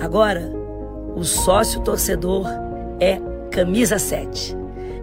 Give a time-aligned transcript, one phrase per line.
[0.00, 0.52] Agora,
[1.16, 2.46] o sócio torcedor
[3.00, 3.20] é
[3.50, 4.56] Camisa 7.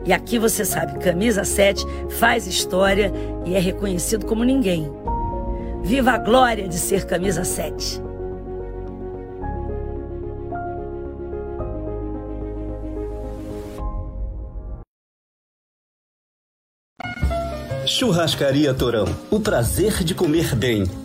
[0.05, 3.12] E aqui você sabe, Camisa 7 faz história
[3.45, 4.90] e é reconhecido como ninguém.
[5.84, 8.02] Viva a glória de ser Camisa 7.
[17.85, 19.05] Churrascaria Torão.
[19.30, 21.04] O prazer de comer bem.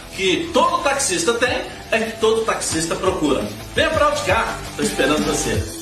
[0.15, 3.45] que todo taxista tem é que todo taxista procura.
[3.75, 5.80] Venha para Auticar, estou esperando você.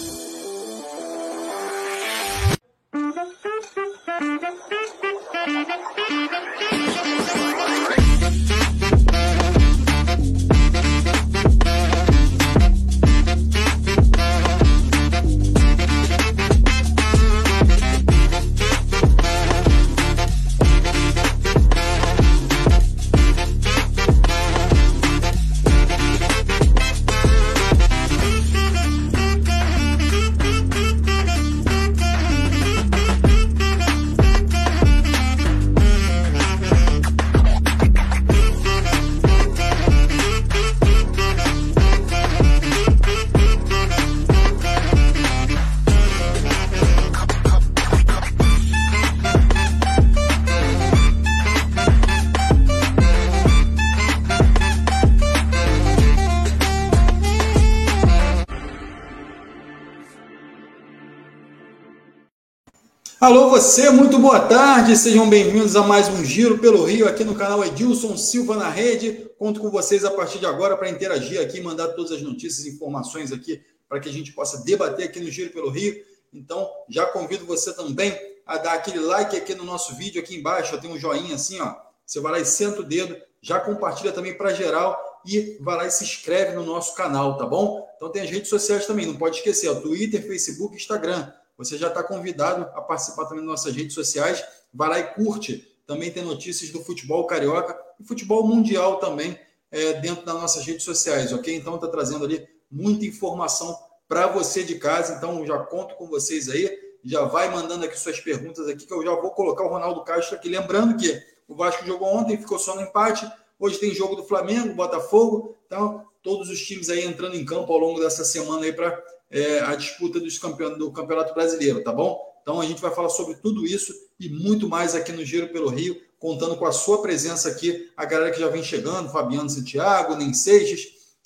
[63.59, 67.61] Você, muito boa tarde, sejam bem-vindos a mais um Giro pelo Rio aqui no canal
[67.61, 69.29] Edilson Silva na Rede.
[69.37, 72.69] Conto com vocês a partir de agora para interagir aqui, mandar todas as notícias e
[72.69, 75.93] informações aqui para que a gente possa debater aqui no Giro pelo Rio.
[76.33, 80.79] Então, já convido você também a dar aquele like aqui no nosso vídeo aqui embaixo,
[80.79, 81.75] tem um joinha assim, ó.
[82.05, 85.85] Você vai lá e senta o dedo, já compartilha também para geral e vai lá
[85.85, 87.85] e se inscreve no nosso canal, tá bom?
[87.97, 91.29] Então tem as redes sociais também, não pode esquecer, ó, Twitter, Facebook, Instagram.
[91.59, 94.41] Você já está convidado a participar também das nossas redes sociais.
[94.73, 95.77] Vai lá e curte.
[95.85, 99.37] Também tem notícias do futebol carioca e futebol mundial também
[99.69, 101.53] é, dentro das nossas redes sociais, ok?
[101.53, 103.77] Então está trazendo ali muita informação
[104.07, 105.15] para você de casa.
[105.15, 106.79] Então já conto com vocês aí.
[107.03, 110.37] Já vai mandando aqui suas perguntas aqui que eu já vou colocar o Ronaldo Castro
[110.37, 110.47] aqui.
[110.47, 113.29] Lembrando que o Vasco jogou ontem, ficou só no empate.
[113.59, 115.57] Hoje tem jogo do Flamengo, Botafogo.
[115.65, 118.97] Então, todos os times aí entrando em campo ao longo dessa semana aí para
[119.29, 122.19] é, a disputa dos campeon do Campeonato Brasileiro, tá bom?
[122.41, 125.69] Então a gente vai falar sobre tudo isso e muito mais aqui no Giro pelo
[125.69, 130.15] Rio, contando com a sua presença aqui, a galera que já vem chegando, Fabiano Santiago,
[130.15, 130.81] Nem Seixas,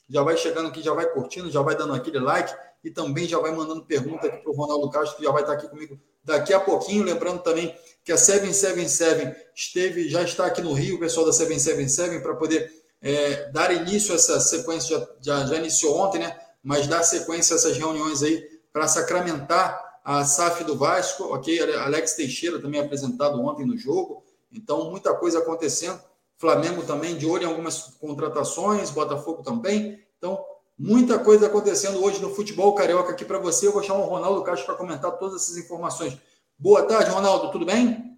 [0.09, 2.53] já vai chegando aqui, já vai curtindo, já vai dando aquele like
[2.83, 5.53] e também já vai mandando pergunta aqui para o Ronaldo Castro, que já vai estar
[5.53, 7.03] aqui comigo daqui a pouquinho.
[7.03, 7.73] Lembrando também
[8.03, 12.69] que a 777 esteve, já está aqui no Rio, o pessoal da 777, para poder
[13.01, 16.37] é, dar início a essa sequência, já, já, já iniciou ontem, né?
[16.63, 21.75] Mas dar sequência a essas reuniões aí para sacramentar a SAF do Vasco, ok?
[21.75, 25.99] Alex Teixeira também apresentado ontem no jogo, então muita coisa acontecendo.
[26.37, 29.99] Flamengo também de olho em algumas contratações, Botafogo também.
[30.17, 30.43] Então,
[30.77, 33.67] muita coisa acontecendo hoje no futebol carioca aqui para você.
[33.67, 36.17] Eu vou chamar o Ronaldo Castro para comentar todas essas informações.
[36.57, 38.17] Boa tarde, Ronaldo, tudo bem?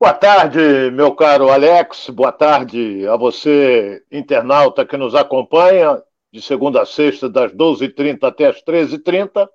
[0.00, 2.10] Boa tarde, meu caro Alex.
[2.10, 6.02] Boa tarde a você, internauta que nos acompanha
[6.34, 9.48] de segunda a sexta, das 12h30 até as 13h30,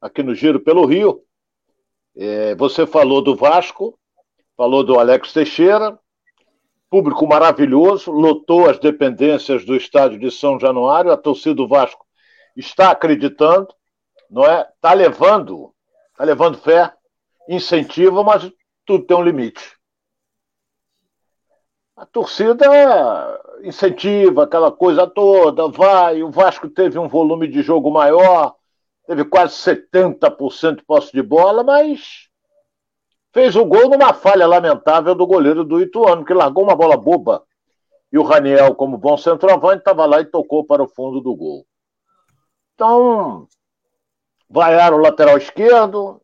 [0.00, 1.22] aqui no Giro pelo Rio.
[2.16, 3.96] É, você falou do Vasco,
[4.56, 5.96] falou do Alex Teixeira,
[6.90, 12.04] público maravilhoso, lotou as dependências do estádio de São Januário, a torcida do Vasco
[12.56, 13.68] está acreditando,
[14.28, 14.62] não é?
[14.62, 15.72] Está levando,
[16.10, 16.92] está levando fé,
[17.48, 18.50] incentiva, mas
[18.84, 19.78] tudo tem um limite.
[22.00, 22.64] A torcida
[23.62, 26.22] incentiva aquela coisa toda, vai.
[26.22, 28.56] O Vasco teve um volume de jogo maior,
[29.06, 32.30] teve quase 70% de posse de bola, mas
[33.34, 37.44] fez o gol numa falha lamentável do goleiro do Ituano, que largou uma bola boba.
[38.10, 41.66] E o Raniel, como bom centroavante, estava lá e tocou para o fundo do gol.
[42.72, 43.46] Então,
[44.48, 46.18] vaiaram o lateral esquerdo,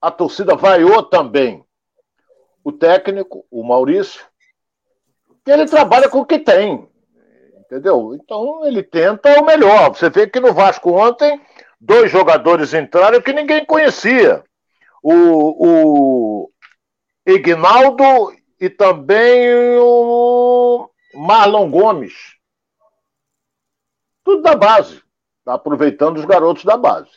[0.00, 1.63] a torcida vaiou também
[2.64, 4.24] o técnico, o Maurício,
[5.44, 6.88] que ele trabalha com o que tem.
[7.60, 8.14] Entendeu?
[8.14, 9.90] Então ele tenta o melhor.
[9.90, 11.40] Você vê que no Vasco ontem,
[11.78, 14.42] dois jogadores entraram que ninguém conhecia
[15.02, 16.50] o, o
[17.26, 22.14] Ignaldo e também o Marlon Gomes.
[24.24, 25.02] Tudo da base.
[25.46, 27.10] Aproveitando os garotos da base.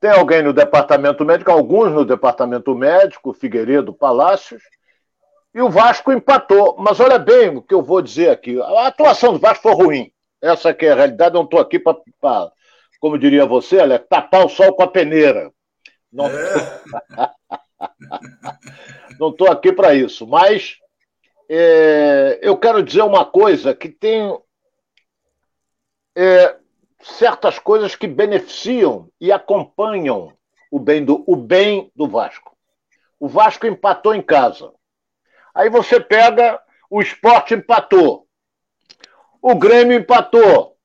[0.00, 4.62] Tem alguém no departamento médico, alguns no departamento médico, Figueiredo, Palácios,
[5.54, 6.76] e o Vasco empatou.
[6.78, 8.60] Mas olha bem o que eu vou dizer aqui.
[8.60, 10.12] A atuação do Vasco foi ruim.
[10.40, 11.34] Essa que é a realidade.
[11.34, 12.50] Eu não estou aqui para,
[12.98, 15.52] como diria você, olha, tapar o sol com a peneira.
[16.10, 16.80] Não é.
[19.30, 20.76] estou aqui para isso, mas
[21.48, 24.38] é, eu quero dizer uma coisa que tem
[26.16, 26.56] é,
[27.02, 30.32] certas coisas que beneficiam e acompanham
[30.70, 32.56] o bem do, o bem do Vasco.
[33.18, 34.72] O Vasco empatou em casa.
[35.54, 36.60] Aí você pega
[36.90, 38.26] o esporte empatou.
[39.40, 40.76] O Grêmio empatou.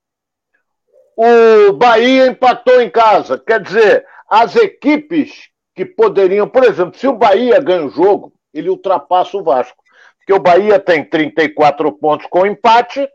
[1.17, 3.37] O Bahia empatou em casa.
[3.37, 8.69] Quer dizer, as equipes que poderiam, por exemplo, se o Bahia ganha o jogo, ele
[8.69, 9.83] ultrapassa o Vasco.
[10.17, 13.07] Porque o Bahia tem 34 pontos com empate.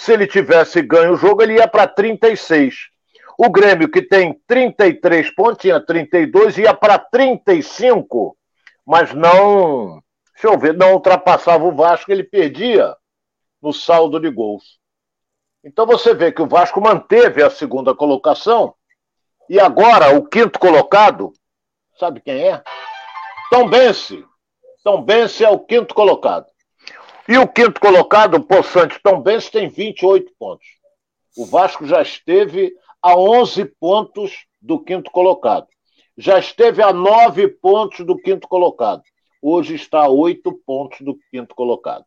[0.00, 2.88] Se ele tivesse ganho o jogo, ele ia para 36.
[3.36, 8.34] O Grêmio, que tem 33 pontos, tinha 32, ia para 35,
[8.86, 10.02] mas não,
[10.32, 12.96] deixa eu ver, não ultrapassava o Vasco, ele perdia
[13.60, 14.78] no saldo de gols.
[15.62, 18.74] Então você vê que o Vasco manteve a segunda colocação
[19.50, 21.30] e agora o quinto colocado,
[21.98, 22.62] sabe quem é?
[23.50, 24.24] Tom Bense.
[24.82, 26.49] Tom Bense é o quinto colocado.
[27.28, 30.66] E o quinto colocado, o Poçante Tom Bense, tem 28 pontos.
[31.36, 35.66] O Vasco já esteve a 11 pontos do quinto colocado.
[36.16, 39.02] Já esteve a 9 pontos do quinto colocado.
[39.40, 42.04] Hoje está a 8 pontos do quinto colocado.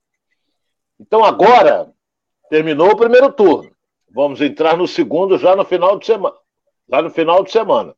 [0.99, 1.91] Então agora
[2.49, 3.71] terminou o primeiro turno.
[4.13, 6.43] Vamos entrar no segundo já no final de semana
[6.87, 7.95] lá no final de semana.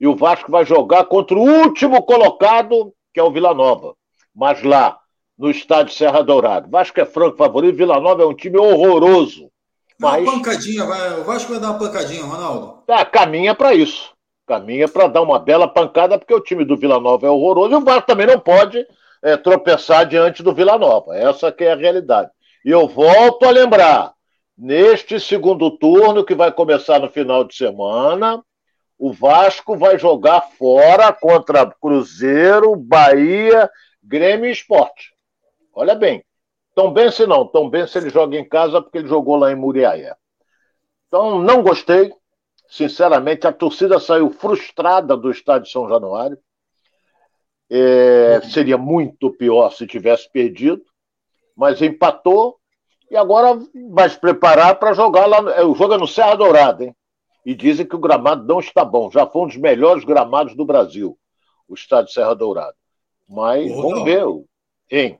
[0.00, 3.94] E o Vasco vai jogar contra o último colocado, que é o Vila Nova.
[4.34, 4.98] Mas lá,
[5.42, 6.70] no estádio Serra Dourado.
[6.70, 9.50] Vasco é franco favorito, Vila Nova é um time horroroso.
[9.98, 10.22] Mas...
[10.22, 11.20] Uma pancadinha, vai...
[11.20, 12.84] o Vasco vai dar uma pancadinha, Ronaldo.
[12.86, 14.12] Tá, caminha para isso.
[14.46, 17.74] Caminha para dar uma bela pancada, porque o time do Vila Nova é horroroso e
[17.74, 18.86] o Vasco também não pode
[19.20, 21.16] é, tropeçar diante do Vila Nova.
[21.16, 22.30] Essa que é a realidade.
[22.64, 24.12] E eu volto a lembrar:
[24.56, 28.40] Neste segundo turno, que vai começar no final de semana,
[28.96, 33.68] o Vasco vai jogar fora contra Cruzeiro, Bahia,
[34.00, 35.11] Grêmio e Esporte.
[35.74, 36.24] Olha bem.
[36.74, 37.46] Tom Bense não.
[37.46, 40.14] Tom Bense ele joga em casa porque ele jogou lá em Muriaé.
[41.06, 42.12] Então, não gostei.
[42.68, 46.38] Sinceramente, a torcida saiu frustrada do estádio São Januário.
[47.68, 50.82] É, seria muito pior se tivesse perdido,
[51.56, 52.58] mas empatou
[53.10, 53.58] e agora
[53.90, 55.38] vai se preparar para jogar lá.
[55.52, 56.96] É, o jogo é no Serra Dourada, hein?
[57.44, 59.10] E dizem que o gramado não está bom.
[59.10, 61.18] Já foi um dos melhores gramados do Brasil,
[61.68, 62.74] o estádio Serra Dourada.
[63.28, 64.24] Mas Ô, vamos ver.
[64.90, 65.18] Hein?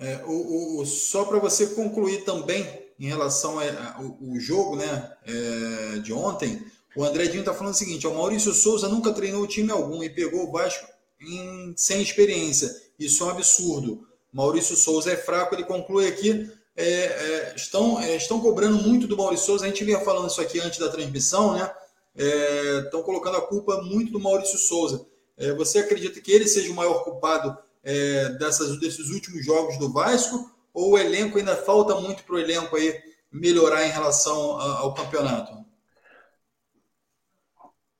[0.00, 2.66] É, o, o, só para você concluir também
[2.98, 6.64] em relação ao jogo né, é, de ontem,
[6.96, 10.10] o André Dinho está falando o seguinte: o Maurício Souza nunca treinou time algum e
[10.10, 10.88] pegou o Vasco
[11.20, 12.74] em, sem experiência.
[12.98, 14.08] Isso é um absurdo.
[14.32, 19.16] Maurício Souza é fraco, ele conclui aqui é, é, estão, é, estão cobrando muito do
[19.16, 19.64] Maurício Souza.
[19.64, 21.70] A gente vinha falando isso aqui antes da transmissão, né?
[22.16, 25.06] É, estão colocando a culpa muito do Maurício Souza.
[25.36, 29.92] É, você acredita que ele seja o maior culpado é, dessas, desses últimos jogos do
[29.92, 30.50] Vasco?
[30.72, 32.94] Ou o elenco ainda falta muito para o elenco aí
[33.30, 35.52] melhorar em relação ao campeonato?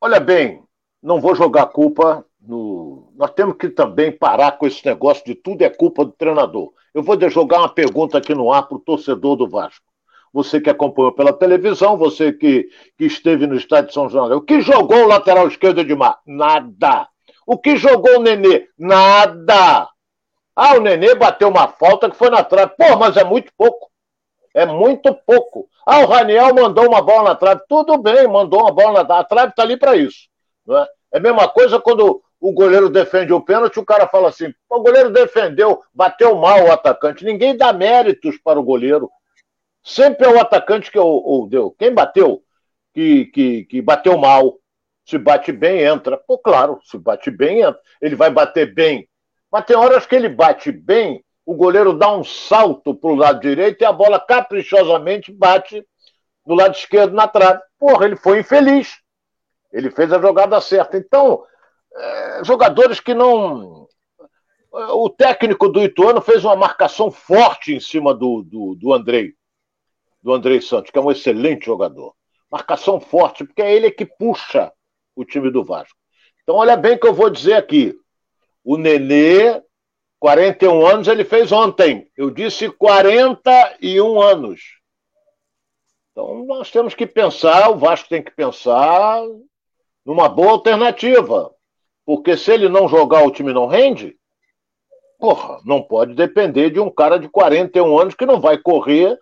[0.00, 0.62] Olha bem,
[1.02, 3.12] não vou jogar culpa no.
[3.16, 6.72] Nós temos que também parar com esse negócio de tudo é culpa do treinador.
[6.94, 9.84] Eu vou jogar uma pergunta aqui no ar para o torcedor do Vasco.
[10.32, 14.40] Você que acompanhou pela televisão, você que, que esteve no estádio de São João, o
[14.40, 16.20] que jogou o lateral esquerdo de mar?
[16.24, 17.09] Nada.
[17.50, 18.68] O que jogou o Nenê?
[18.78, 19.88] Nada.
[20.54, 22.74] Ah, o Nenê bateu uma falta que foi na trave.
[22.78, 23.90] Pô, mas é muito pouco.
[24.54, 25.68] É muito pouco.
[25.84, 27.62] Ah, o Raniel mandou uma bola na trave.
[27.68, 29.20] Tudo bem, mandou uma bola na trave.
[29.20, 30.28] A trave está ali para isso.
[30.64, 30.86] Não é?
[31.12, 34.80] é a mesma coisa quando o goleiro defende o pênalti, o cara fala assim: o
[34.80, 37.24] goleiro defendeu, bateu mal o atacante.
[37.24, 39.10] Ninguém dá méritos para o goleiro.
[39.82, 41.74] Sempre é o atacante que ou, deu.
[41.76, 42.44] Quem bateu,
[42.94, 44.56] que, que, que bateu mal.
[45.04, 46.16] Se bate bem, entra.
[46.16, 47.80] Pô, claro, se bate bem, entra.
[48.00, 49.08] Ele vai bater bem.
[49.50, 53.40] Mas tem horas que ele bate bem, o goleiro dá um salto para o lado
[53.40, 55.84] direito e a bola caprichosamente bate
[56.46, 57.60] do lado esquerdo na trave.
[57.78, 58.98] Porra, ele foi infeliz.
[59.72, 60.96] Ele fez a jogada certa.
[60.96, 61.44] Então,
[61.92, 63.88] é, jogadores que não.
[64.72, 69.34] O técnico do Ituano fez uma marcação forte em cima do, do, do Andrei,
[70.22, 72.14] do Andrei Santos, que é um excelente jogador.
[72.48, 74.72] Marcação forte, porque é ele que puxa
[75.20, 75.96] o time do Vasco.
[76.42, 77.94] Então, olha bem o que eu vou dizer aqui.
[78.64, 79.62] O Nenê,
[80.18, 82.10] 41 anos, ele fez ontem.
[82.16, 84.60] Eu disse 41 anos.
[86.10, 89.22] Então, nós temos que pensar, o Vasco tem que pensar
[90.04, 91.54] numa boa alternativa.
[92.04, 94.16] Porque se ele não jogar, o time não rende?
[95.18, 99.18] Porra, não pode depender de um cara de 41 anos que não vai correr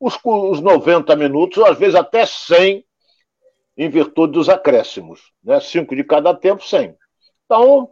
[0.00, 2.84] os, os 90 minutos, ou às vezes até 100,
[3.76, 5.32] em virtude dos acréscimos.
[5.42, 5.60] Né?
[5.60, 6.94] Cinco de cada tempo, 100.
[7.44, 7.90] Então,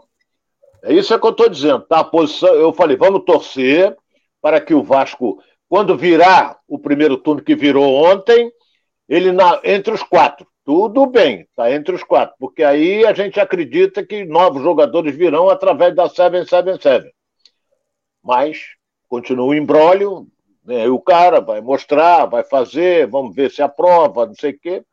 [0.83, 1.81] é isso que eu estou dizendo.
[1.83, 2.01] Tá?
[2.01, 3.97] A posição, eu falei, vamos torcer
[4.41, 8.51] para que o Vasco, quando virar o primeiro turno que virou ontem,
[9.09, 10.47] ele na, entre os quatro.
[10.65, 15.49] Tudo bem, está entre os quatro, porque aí a gente acredita que novos jogadores virão
[15.49, 17.13] através da 777.
[18.23, 18.59] Mas
[19.09, 20.29] continua o embrólio,
[20.65, 20.89] né?
[20.89, 24.85] o cara vai mostrar, vai fazer, vamos ver se aprova, não sei o quê,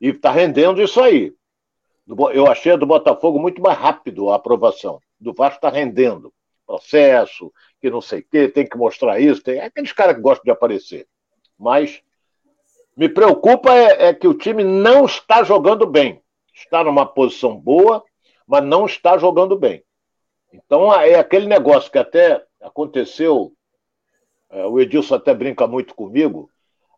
[0.00, 1.32] e está rendendo isso aí.
[2.32, 5.00] Eu achei a do Botafogo muito mais rápido a aprovação.
[5.18, 6.32] Do Vasco está rendendo.
[6.66, 9.42] Processo, que não sei o quê, tem que mostrar isso.
[9.42, 9.58] Tem...
[9.58, 11.06] É aqueles caras que gostam de aparecer.
[11.58, 12.02] Mas
[12.96, 16.22] me preocupa é, é, que o time não está jogando bem.
[16.54, 18.02] Está numa posição boa,
[18.46, 19.84] mas não está jogando bem.
[20.52, 23.52] Então é aquele negócio que até aconteceu.
[24.48, 26.50] É, o Edilson até brinca muito comigo.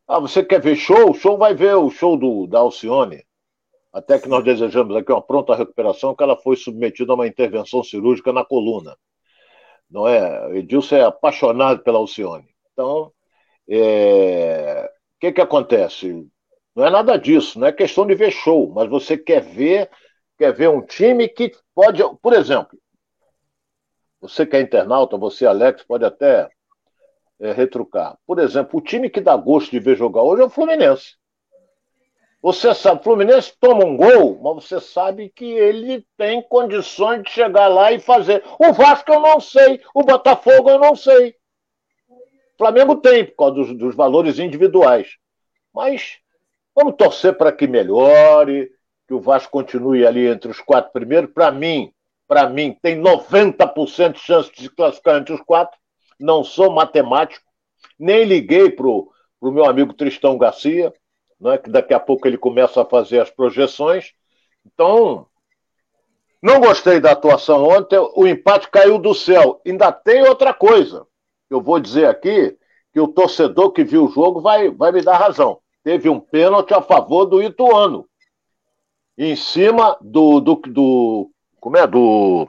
[0.08, 1.10] Ah, você quer ver show?
[1.10, 3.22] O show vai ver o show do, da Alcione.
[3.92, 7.84] Até que nós desejamos aqui uma pronta recuperação, que ela foi submetida a uma intervenção
[7.84, 8.96] cirúrgica na coluna.
[9.90, 10.58] Não é?
[10.58, 12.48] Edilson é apaixonado pela Alcione.
[12.72, 13.12] Então,
[13.68, 16.26] é, o que, que acontece?
[16.74, 19.90] Não é nada disso, não é questão de ver show, mas você quer ver,
[20.38, 22.78] quer ver um time que pode, por exemplo,
[24.20, 26.48] você que é internauta, você, Alex, pode até
[27.40, 28.18] é, retrucar.
[28.26, 31.16] Por exemplo, o time que dá gosto de ver jogar hoje é o Fluminense.
[32.40, 37.30] Você sabe, o Fluminense toma um gol, mas você sabe que ele tem condições de
[37.30, 38.44] chegar lá e fazer.
[38.58, 41.34] O Vasco eu não sei, o Botafogo eu não sei.
[42.56, 45.16] Flamengo tem, por causa dos, dos valores individuais.
[45.72, 46.18] Mas
[46.74, 48.70] vamos torcer para que melhore,
[49.06, 51.32] que o Vasco continue ali entre os quatro primeiros.
[51.32, 51.92] Para mim,
[52.26, 55.78] para mim, tem 90% de chance de se classificar entre os quatro.
[56.18, 57.44] Não sou matemático,
[57.98, 60.92] nem liguei para o meu amigo Tristão Garcia,
[61.40, 64.12] né, que daqui a pouco ele começa a fazer as projeções.
[64.66, 65.26] Então,
[66.42, 69.60] não gostei da atuação ontem, o empate caiu do céu.
[69.64, 71.06] Ainda tem outra coisa
[71.50, 72.56] eu vou dizer aqui
[72.92, 75.60] que o torcedor que viu o jogo vai, vai me dar razão.
[75.82, 78.06] Teve um pênalti a favor do Ituano.
[79.16, 80.40] Em cima do.
[80.40, 81.86] do, do como é?
[81.86, 82.48] Do.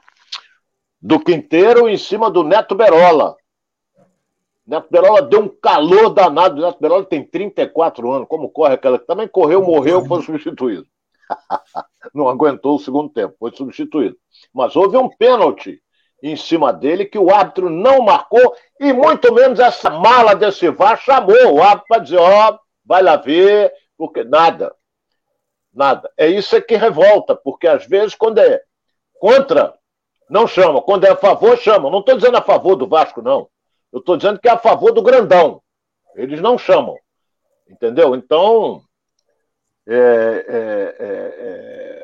[1.02, 3.38] Do Quinteiro em cima do Neto Berola.
[4.70, 6.62] Neto Berola deu um calor danado.
[6.62, 8.28] Neto Berola tem 34 anos.
[8.28, 9.00] Como corre aquela.
[9.00, 10.86] Também correu, morreu, foi substituído.
[12.14, 14.16] Não aguentou o segundo tempo, foi substituído.
[14.54, 15.82] Mas houve um pênalti
[16.22, 21.00] em cima dele que o árbitro não marcou e muito menos essa mala desse VAR
[21.00, 24.76] chamou o árbitro para dizer, ó, oh, vai lá ver, porque nada.
[25.74, 26.12] Nada.
[26.18, 28.62] É isso que revolta, porque às vezes quando é
[29.20, 29.74] contra,
[30.30, 30.82] não chama.
[30.82, 31.90] Quando é a favor, chama.
[31.90, 33.50] Não estou dizendo a favor do Vasco, não.
[33.92, 35.62] Eu estou dizendo que é a favor do grandão.
[36.16, 36.98] Eles não chamam.
[37.68, 38.16] Entendeu?
[38.16, 38.82] Então,
[39.88, 42.00] é, é, é, é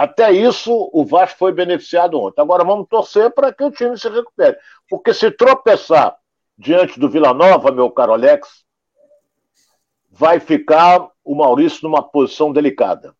[0.00, 2.40] até isso, o Vasco foi beneficiado ontem.
[2.40, 4.56] Agora vamos torcer para que o time se recupere.
[4.88, 6.16] Porque se tropeçar
[6.56, 8.64] diante do Vila Nova, meu caro Alex,
[10.10, 13.14] vai ficar o Maurício numa posição delicada.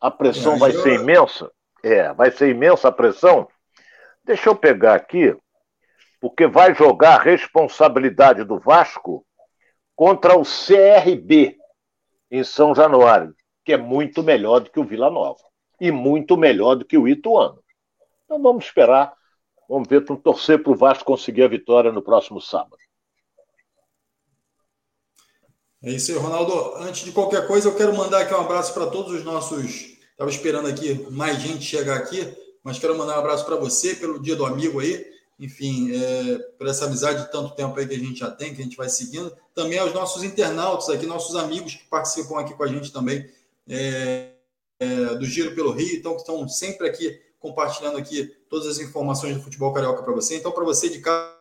[0.00, 1.50] A pressão vai ser imensa.
[1.82, 3.46] É, vai ser imensa a pressão.
[4.24, 5.36] Deixa eu pegar aqui,
[6.24, 9.26] porque vai jogar a responsabilidade do Vasco
[9.94, 11.54] contra o CRB
[12.30, 15.42] em São Januário, que é muito melhor do que o Vila Nova
[15.78, 17.62] e muito melhor do que o Ituano.
[18.24, 19.12] Então vamos esperar,
[19.68, 22.78] vamos ver, vamos torcer para o Vasco conseguir a vitória no próximo sábado.
[25.82, 26.76] É isso aí, Ronaldo.
[26.76, 29.98] Antes de qualquer coisa, eu quero mandar aqui um abraço para todos os nossos.
[30.12, 34.18] Estava esperando aqui mais gente chegar aqui, mas quero mandar um abraço para você pelo
[34.18, 35.12] Dia do Amigo aí.
[35.38, 38.60] Enfim, é, por essa amizade de tanto tempo aí que a gente já tem, que
[38.60, 39.34] a gente vai seguindo.
[39.54, 43.28] Também aos nossos internautas aqui, nossos amigos que participam aqui com a gente também
[43.68, 44.32] é,
[44.78, 49.36] é, do Giro pelo Rio, então que estão sempre aqui compartilhando aqui todas as informações
[49.36, 50.36] do futebol carioca para você.
[50.36, 51.34] Então, para você de casa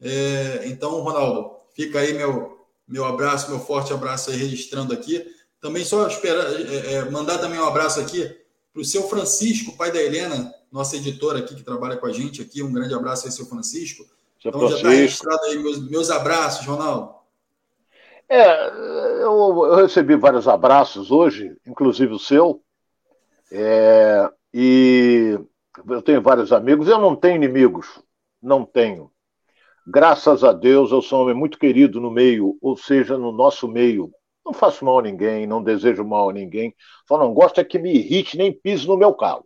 [0.00, 5.24] É, então, Ronaldo, fica aí meu, meu abraço, meu forte abraço aí registrando aqui.
[5.60, 8.24] Também só esperar, é, é, mandar também um abraço aqui
[8.72, 12.42] para o seu Francisco, pai da Helena, nossa editora aqui que trabalha com a gente
[12.42, 12.62] aqui.
[12.62, 14.04] Um grande abraço aí, seu Francisco.
[14.40, 14.82] Seu então Francisco.
[14.82, 17.14] já está registrado aí meus, meus abraços, Ronaldo.
[18.28, 18.68] É,
[19.22, 22.62] eu, eu, recebi vários abraços hoje, inclusive o seu.
[23.50, 25.38] É, e
[25.88, 26.88] eu tenho vários amigos.
[26.88, 28.02] Eu não tenho inimigos,
[28.42, 29.10] não tenho.
[29.86, 33.66] Graças a Deus, eu sou um homem muito querido no meio, ou seja, no nosso
[33.66, 34.12] meio.
[34.44, 36.74] Não faço mal a ninguém, não desejo mal a ninguém.
[37.06, 39.44] Só não gosto é que me irrite nem pise no meu calo.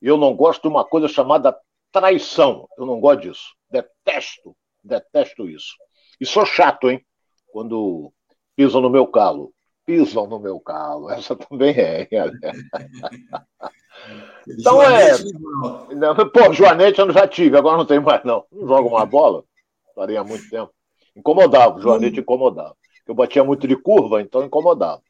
[0.00, 1.56] Eu não gosto de uma coisa chamada
[1.92, 2.68] traição.
[2.76, 3.54] Eu não gosto disso.
[3.70, 5.74] Detesto, detesto isso.
[6.20, 7.04] E sou chato, hein?
[7.52, 8.12] Quando
[8.56, 9.52] pisam no meu calo.
[9.84, 11.10] Pisam no meu calo.
[11.12, 12.08] Essa também é.
[14.48, 15.12] então é.
[16.32, 18.44] Pô, Joanete eu já tive, agora não tem mais, não.
[18.52, 19.44] Não joga uma bola
[19.96, 20.72] há muito tempo.
[21.16, 22.76] Incomodava, o Joanete incomodava.
[23.06, 25.02] Eu batia muito de curva, então incomodava.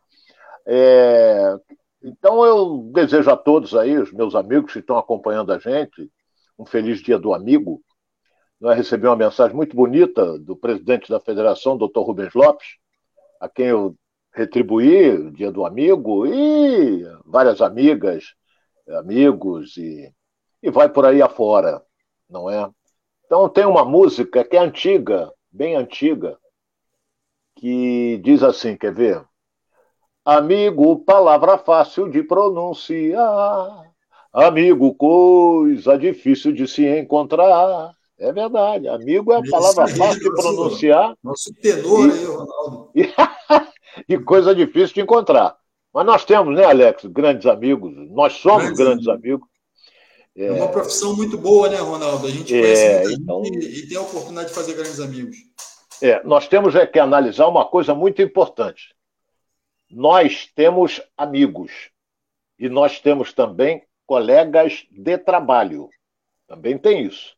[0.66, 1.54] É,
[2.02, 6.10] então eu desejo a todos aí, os meus amigos que estão acompanhando a gente,
[6.58, 7.82] um feliz dia do amigo.
[8.60, 12.66] Nós recebemos uma mensagem muito bonita do presidente da federação, doutor Rubens Lopes,
[13.40, 13.96] a quem eu
[14.32, 18.34] retribuí o dia do amigo e várias amigas,
[18.88, 20.12] amigos e,
[20.62, 21.82] e vai por aí afora,
[22.28, 22.68] não é?
[23.26, 26.38] Então tem uma música que é antiga, bem antiga,
[27.56, 29.27] que diz assim, quer ver?
[30.28, 33.90] Amigo, palavra fácil de pronunciar.
[34.30, 37.94] Amigo, coisa difícil de se encontrar.
[38.18, 38.88] É verdade.
[38.88, 41.14] Amigo é a palavra fácil de pronunciar.
[41.24, 42.90] Nosso tenor aí, Ronaldo.
[42.94, 43.08] E,
[44.06, 45.56] e coisa difícil de encontrar.
[45.94, 47.90] Mas nós temos, né, Alex, grandes amigos.
[48.10, 49.48] Nós somos grandes, grandes amigos.
[50.36, 52.26] É, é uma profissão muito boa, né, Ronaldo?
[52.26, 55.36] A gente conhece é, muita então, gente e tem a oportunidade de fazer grandes amigos.
[56.02, 58.97] É, nós temos é que analisar uma coisa muito importante.
[59.90, 61.90] Nós temos amigos
[62.58, 65.88] e nós temos também colegas de trabalho.
[66.46, 67.36] Também tem isso.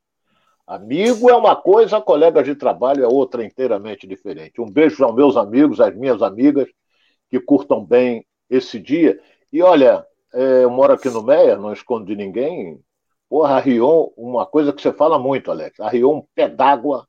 [0.67, 4.61] Amigo é uma coisa, colegas de trabalho é outra inteiramente diferente.
[4.61, 6.69] Um beijo aos meus amigos, às minhas amigas
[7.29, 9.21] que curtam bem esse dia.
[9.53, 12.81] E olha, é, eu moro aqui no Meia, não escondo de ninguém,
[13.31, 15.79] Porra, arriou uma coisa que você fala muito, Alex.
[15.79, 17.07] Arriou um pé d'água,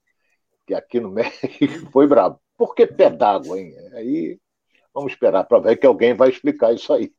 [0.67, 2.39] que aqui no México foi brabo.
[2.55, 3.73] Por que pé d'água, hein?
[3.93, 4.39] Aí
[4.93, 7.11] vamos esperar para ver que alguém vai explicar isso aí.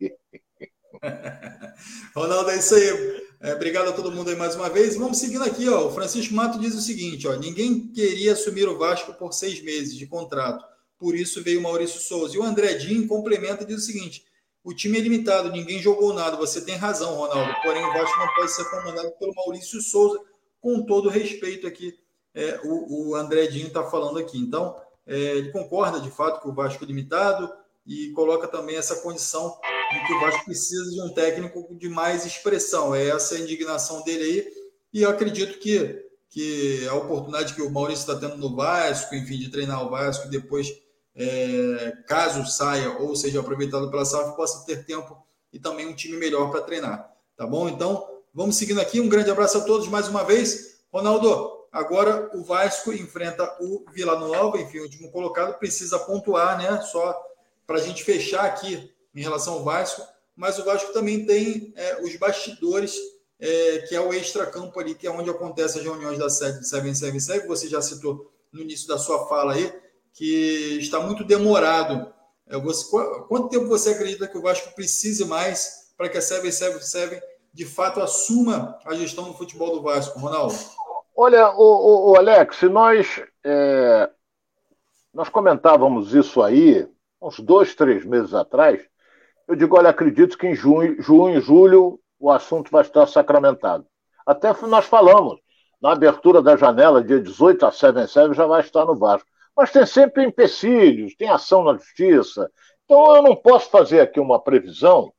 [2.14, 3.22] Ronaldo, é isso aí.
[3.40, 4.96] É, obrigado a todo mundo aí mais uma vez.
[4.96, 5.88] Vamos seguindo aqui, ó.
[5.88, 9.96] O Francisco Mato diz o seguinte: ó, ninguém queria assumir o Vasco por seis meses
[9.96, 10.64] de contrato.
[10.98, 12.36] Por isso veio o Maurício Souza.
[12.36, 14.24] E o André Din complementa e diz o seguinte:
[14.62, 16.36] o time é limitado, ninguém jogou nada.
[16.36, 17.52] Você tem razão, Ronaldo.
[17.62, 20.20] Porém, o Vasco não pode ser comandado pelo Maurício Souza,
[20.60, 21.98] com todo respeito aqui.
[22.34, 24.38] É, o, o está falando aqui.
[24.38, 27.52] Então, é, ele concorda de fato que o Vasco é limitado
[27.86, 29.58] e coloca também essa condição
[29.92, 32.94] de que o Vasco precisa de um técnico de mais expressão.
[32.94, 34.52] É essa a indignação dele aí.
[34.92, 39.38] E eu acredito que, que a oportunidade que o Maurício está tendo no Vasco, enfim,
[39.38, 40.68] de treinar o Vasco depois
[41.14, 45.16] é, caso saia ou seja aproveitado pela SAF, possa ter tempo
[45.52, 47.12] e também um time melhor para treinar.
[47.36, 47.68] Tá bom?
[47.68, 49.00] Então, vamos seguindo aqui.
[49.00, 50.80] Um grande abraço a todos mais uma vez.
[50.92, 56.80] Ronaldo, agora o Vasco enfrenta o Vila Nova, enfim, o último colocado, precisa pontuar, né?
[56.82, 57.31] Só
[57.72, 60.02] para a gente fechar aqui em relação ao Vasco.
[60.36, 62.94] Mas o Vasco também tem é, os bastidores,
[63.40, 66.68] é, que é o extra-campo ali, que é onde acontecem as reuniões da sede de
[66.68, 69.72] 777, você já citou no início da sua fala aí
[70.12, 72.12] que está muito demorado.
[72.46, 72.84] É, você,
[73.26, 78.02] quanto tempo você acredita que o Vasco precise mais para que a 777 de fato
[78.02, 80.54] assuma a gestão do futebol do Vasco, Ronaldo?
[81.16, 84.10] Olha, o, o, o Alex, nós, é,
[85.14, 86.86] nós comentávamos isso aí
[87.22, 88.80] uns dois, três meses atrás.
[89.48, 93.86] Eu digo, olha, acredito que em junho, junho, julho, o assunto vai estar sacramentado.
[94.26, 95.40] Até nós falamos,
[95.80, 99.84] na abertura da janela, dia 18 a 77, já vai estar no Vasco mas tem
[99.86, 102.50] sempre empecilhos, tem ação na justiça.
[102.84, 105.12] Então eu não posso fazer aqui uma previsão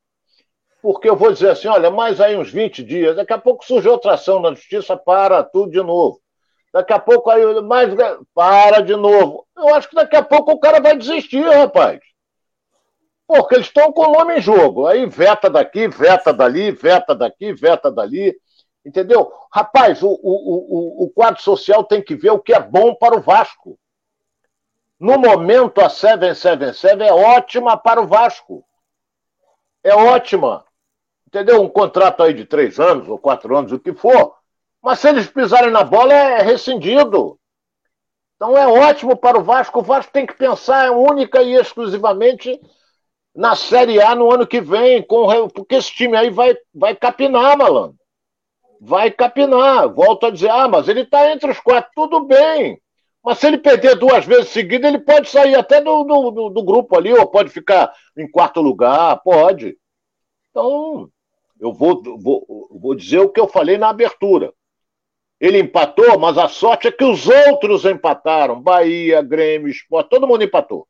[0.81, 3.87] porque eu vou dizer assim: olha, mais aí uns 20 dias, daqui a pouco surge
[3.87, 6.19] outra ação na justiça, para tudo de novo.
[6.73, 7.93] Daqui a pouco aí, mais.
[8.33, 9.45] Para de novo.
[9.55, 11.99] Eu acho que daqui a pouco o cara vai desistir, rapaz.
[13.27, 14.87] Porque eles estão com o nome em jogo.
[14.87, 18.35] Aí veta daqui, veta dali, veta daqui, veta dali.
[18.83, 19.31] Entendeu?
[19.53, 23.15] Rapaz, o, o, o, o quadro social tem que ver o que é bom para
[23.15, 23.79] o Vasco.
[24.99, 28.65] No momento, a 777 é ótima para o Vasco.
[29.83, 30.65] É ótima.
[31.27, 31.61] Entendeu?
[31.61, 34.35] Um contrato aí de três anos ou quatro anos, o que for.
[34.83, 37.39] Mas se eles pisarem na bola, é rescindido.
[38.35, 39.79] Então é ótimo para o Vasco.
[39.79, 42.59] O Vasco tem que pensar única e exclusivamente
[43.33, 47.57] na Série A no ano que vem, com, porque esse time aí vai, vai capinar,
[47.57, 47.95] malandro.
[48.81, 49.87] Vai capinar.
[49.87, 52.77] Volto a dizer, ah, mas ele está entre os quatro, tudo bem.
[53.23, 56.97] Mas se ele perder duas vezes seguidas, ele pode sair até do, do, do, grupo
[56.97, 59.77] ali, ou pode ficar em quarto lugar, pode.
[60.49, 61.09] Então,
[61.57, 64.53] eu vou, vou, vou dizer o que eu falei na abertura.
[65.43, 68.61] Ele empatou, mas a sorte é que os outros empataram.
[68.61, 70.87] Bahia, Grêmio, Sport, todo mundo empatou.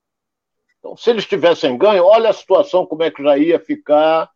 [0.78, 4.30] Então, se eles tivessem ganho, olha a situação como é que já ia ficar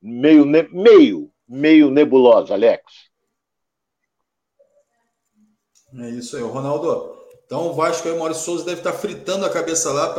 [0.00, 2.82] meio, meio, meio nebulosa, Alex.
[5.98, 7.14] É isso aí, Ronaldo.
[7.44, 10.14] Então o Vasco aí, o Maurício Souza deve estar fritando a cabeça lá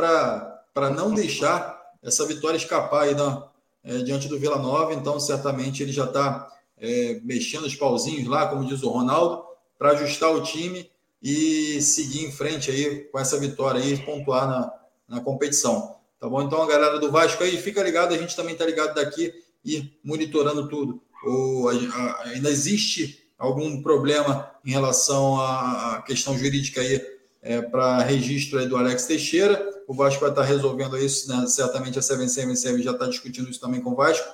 [0.72, 3.48] para não deixar essa vitória escapar aí na,
[3.82, 4.94] é, diante do Vila Nova.
[4.94, 9.44] Então, certamente ele já está é, mexendo os pauzinhos lá, como diz o Ronaldo,
[9.78, 10.90] para ajustar o time
[11.22, 14.72] e seguir em frente aí com essa vitória aí, pontuar na,
[15.08, 15.96] na competição.
[16.20, 16.42] Tá bom?
[16.42, 19.32] Então, a galera do Vasco aí, fica ligado, a gente também está ligado daqui
[19.64, 21.02] e monitorando tudo.
[21.26, 27.00] O, a, a, ainda existe algum problema em relação à questão jurídica aí
[27.42, 29.70] é, para registro aí do Alex Teixeira.
[29.86, 31.46] O Vasco vai estar tá resolvendo isso, né?
[31.46, 34.26] certamente a 777 já está discutindo isso também com o Vasco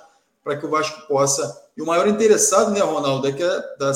[0.43, 1.69] para que o Vasco possa.
[1.75, 3.91] E o maior interessado, né, Ronaldo, é que é da,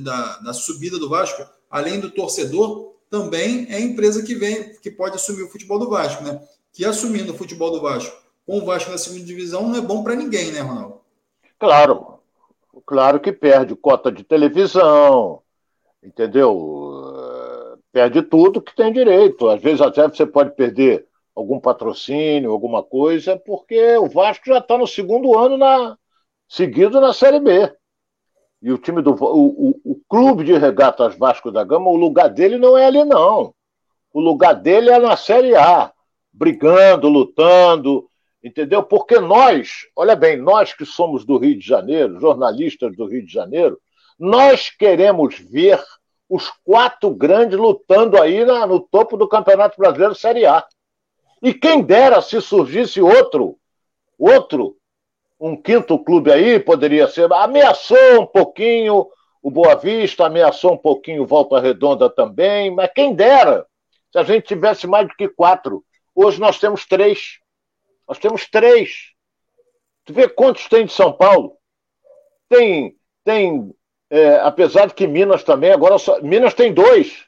[0.00, 4.90] da, da, subida do Vasco, além do torcedor, também é a empresa que vem, que
[4.90, 6.40] pode assumir o futebol do Vasco, né?
[6.72, 10.02] Que assumindo o futebol do Vasco com o Vasco na segunda divisão não é bom
[10.02, 11.00] para ninguém, né, Ronaldo?
[11.56, 12.18] Claro,
[12.84, 15.40] claro que perde cota de televisão,
[16.02, 17.78] entendeu?
[17.92, 19.48] Perde tudo que tem direito.
[19.48, 24.76] Às vezes até você pode perder algum patrocínio, alguma coisa, porque o Vasco já está
[24.76, 25.96] no segundo ano na,
[26.50, 27.72] seguido na Série B.
[28.60, 32.28] E o time do o, o, o, clube de regatas Vasco da Gama, o lugar
[32.28, 33.54] dele não é ali, não.
[34.12, 35.92] O lugar dele é na Série A,
[36.32, 38.10] brigando, lutando,
[38.42, 38.82] entendeu?
[38.82, 43.32] Porque nós, olha bem, nós que somos do Rio de Janeiro, jornalistas do Rio de
[43.32, 43.78] Janeiro,
[44.18, 45.80] nós queremos ver
[46.28, 50.66] os quatro grandes lutando aí na, no topo do Campeonato Brasileiro Série A.
[51.42, 53.56] E quem dera se surgisse outro,
[54.18, 54.76] outro,
[55.40, 57.32] um quinto clube aí, poderia ser.
[57.32, 59.08] Ameaçou um pouquinho
[59.42, 63.66] o Boa Vista, ameaçou um pouquinho o Volta Redonda também, mas quem dera
[64.12, 65.82] se a gente tivesse mais do que quatro.
[66.14, 67.38] Hoje nós temos três.
[68.06, 69.12] Nós temos três.
[70.04, 71.56] Tu vê quantos tem de São Paulo?
[72.48, 73.72] Tem, tem
[74.10, 77.24] é, apesar de que Minas também, agora só, Minas tem dois.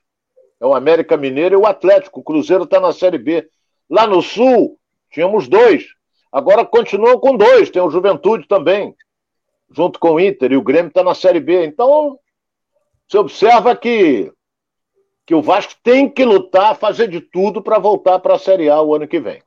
[0.61, 2.21] É o América Mineiro e o Atlético.
[2.21, 3.49] O Cruzeiro está na Série B.
[3.89, 4.79] Lá no Sul,
[5.11, 5.87] tínhamos dois.
[6.33, 7.69] Agora continuam com dois.
[7.69, 8.97] Tem o Juventude também,
[9.71, 10.53] junto com o Inter.
[10.53, 11.67] E o Grêmio está na Série B.
[11.67, 12.19] Então,
[13.07, 14.33] você observa que,
[15.27, 18.81] que o Vasco tem que lutar, fazer de tudo para voltar para a Série A
[18.81, 19.43] o ano que vem.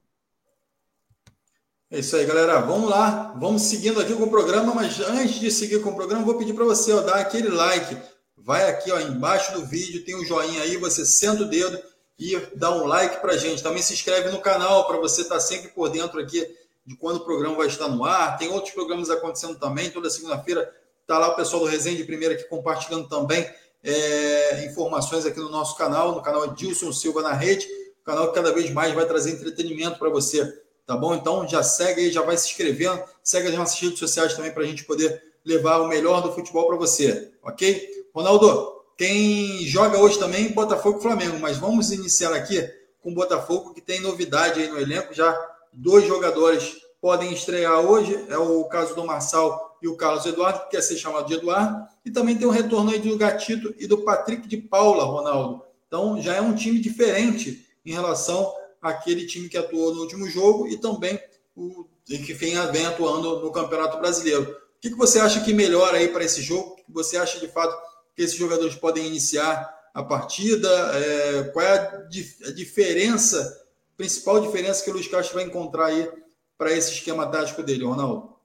[1.90, 2.60] É isso aí, galera.
[2.62, 3.34] Vamos lá.
[3.36, 6.54] Vamos seguindo aqui com o programa, mas antes de seguir com o programa, vou pedir
[6.54, 7.98] para você ó, dar aquele like.
[8.38, 11.82] Vai aqui ó, embaixo do vídeo, tem um joinha aí, você senta o dedo
[12.20, 13.64] e dá um like para gente.
[13.64, 16.46] Também se inscreve no canal para você estar tá sempre por dentro aqui
[16.86, 18.38] de quando o programa vai estar no ar.
[18.38, 19.90] Tem outros programas acontecendo também.
[19.90, 20.72] Toda segunda-feira
[21.02, 23.50] está lá o pessoal do Resenha de Primeira aqui compartilhando também
[23.84, 27.68] é, informações aqui no nosso canal, no canal Edilson Silva na Rede,
[28.04, 30.64] canal que cada vez mais vai trazer entretenimento para você.
[30.88, 31.16] Tá bom?
[31.16, 34.64] Então já segue aí, já vai se inscrevendo, segue as nossas redes sociais também para
[34.64, 38.08] a gente poder levar o melhor do futebol para você, ok?
[38.14, 42.62] Ronaldo, quem joga hoje também Botafogo e Flamengo, mas vamos iniciar aqui
[43.02, 45.14] com o Botafogo, que tem novidade aí no elenco.
[45.14, 45.32] Já
[45.76, 50.72] dois jogadores podem estrear hoje, é o caso do Marçal e o Carlos Eduardo, que
[50.72, 51.88] quer ser chamado de Eduardo.
[52.04, 55.64] E também tem o retorno aí do Gatito e do Patrick de Paula, Ronaldo.
[55.88, 60.68] Então já é um time diferente em relação àquele time que atuou no último jogo
[60.68, 61.20] e também
[61.56, 64.44] o que vem, vem atuando no Campeonato Brasileiro.
[64.44, 66.74] O que, que você acha que melhora aí para esse jogo?
[66.74, 67.76] O que você acha de fato
[68.16, 70.70] que esses jogadores podem iniciar a partida?
[70.96, 73.65] É, qual é a, dif a, diferença,
[73.98, 76.12] principal diferença que o Luiz Castro vai encontrar aí
[76.58, 78.36] para esse esquema tático dele, Ronaldo?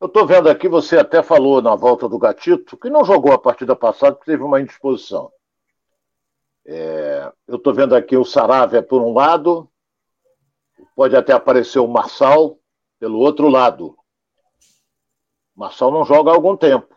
[0.00, 3.38] Eu estou vendo aqui, você até falou na volta do Gatito, que não jogou a
[3.38, 5.32] partida passada, porque teve uma indisposição.
[6.66, 9.70] É, eu estou vendo aqui o Saravia por um lado,
[10.94, 12.58] pode até aparecer o Marçal
[12.98, 13.96] pelo outro lado.
[15.56, 16.94] O Marçal não joga há algum tempo.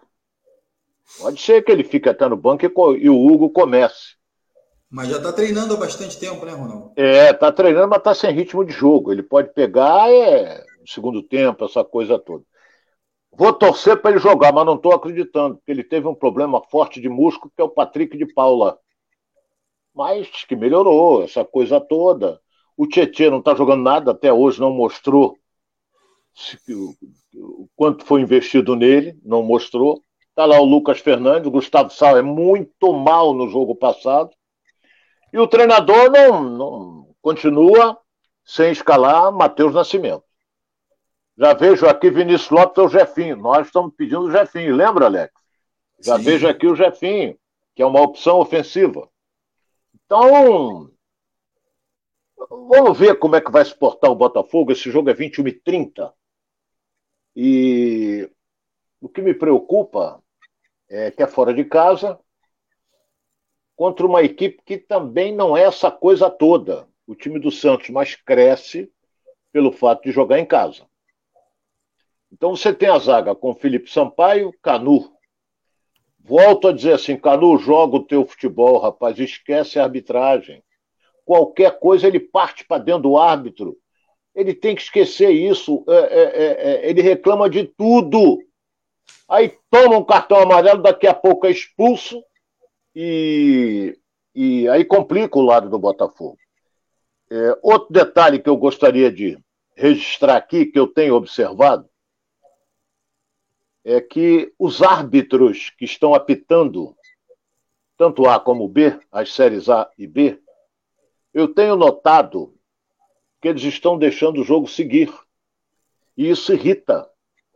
[1.19, 4.16] Pode ser que ele fique até no banco e, o Hugo comece.
[4.89, 6.93] Mas já está treinando há bastante tempo, né, Ronaldo?
[6.95, 9.11] É, está treinando, mas está sem ritmo de jogo.
[9.11, 12.43] Ele pode pegar é, segundo tempo, essa coisa toda.
[13.31, 17.01] Vou torcer para ele jogar, mas não estou acreditando, porque ele teve um problema forte
[17.01, 18.79] de músculo, que é o Patrick de Paula.
[19.93, 22.39] Mas que melhorou, essa coisa toda.
[22.75, 25.37] O Tietchan não está jogando nada, até hoje não mostrou
[27.33, 30.01] o quanto foi investido nele, não mostrou.
[30.29, 34.29] Está lá o Lucas Fernandes, o Gustavo Sal é muito mal no jogo passado.
[35.31, 37.99] E o treinador não, não continua
[38.45, 40.23] sem escalar Matheus Nascimento.
[41.37, 43.35] Já vejo aqui Vinícius Lopes ou Jefinho.
[43.35, 45.33] Nós estamos pedindo o Jefinho, lembra, Alex?
[45.99, 46.23] Já Sim.
[46.23, 47.37] vejo aqui o Jefinho,
[47.75, 49.07] que é uma opção ofensiva.
[49.93, 50.89] Então,
[52.49, 54.71] vamos ver como é que vai se portar o Botafogo.
[54.71, 56.13] Esse jogo é 21 e 30.
[57.35, 58.31] E
[58.99, 60.23] o que me preocupa
[60.89, 62.19] é, que é fora de casa,
[63.77, 66.87] contra uma equipe que também não é essa coisa toda.
[67.07, 68.91] O time do Santos mais cresce
[69.53, 70.83] pelo fato de jogar em casa.
[72.29, 75.13] Então você tem a zaga com Felipe Sampaio, Canu.
[76.19, 80.61] Volto a dizer assim, Canu, joga o teu futebol, rapaz, esquece a arbitragem.
[81.23, 83.77] Qualquer coisa ele parte para dentro do árbitro.
[84.35, 85.85] Ele tem que esquecer isso.
[85.87, 88.39] É, é, é, é ele reclama de tudo
[89.27, 92.23] aí toma um cartão amarelo, daqui a pouco é expulso
[92.99, 93.99] e,
[94.33, 96.35] e aí complica o lado do Botafogo.
[97.29, 99.37] É, outro detalhe que eu gostaria de
[99.75, 101.87] registrar aqui, que eu tenho observado,
[103.85, 106.97] é que os árbitros que estão apitando,
[107.95, 110.41] tanto A como B, as séries A e B,
[111.31, 112.57] eu tenho notado
[113.39, 115.13] que eles estão deixando o jogo seguir.
[116.17, 117.07] E isso irrita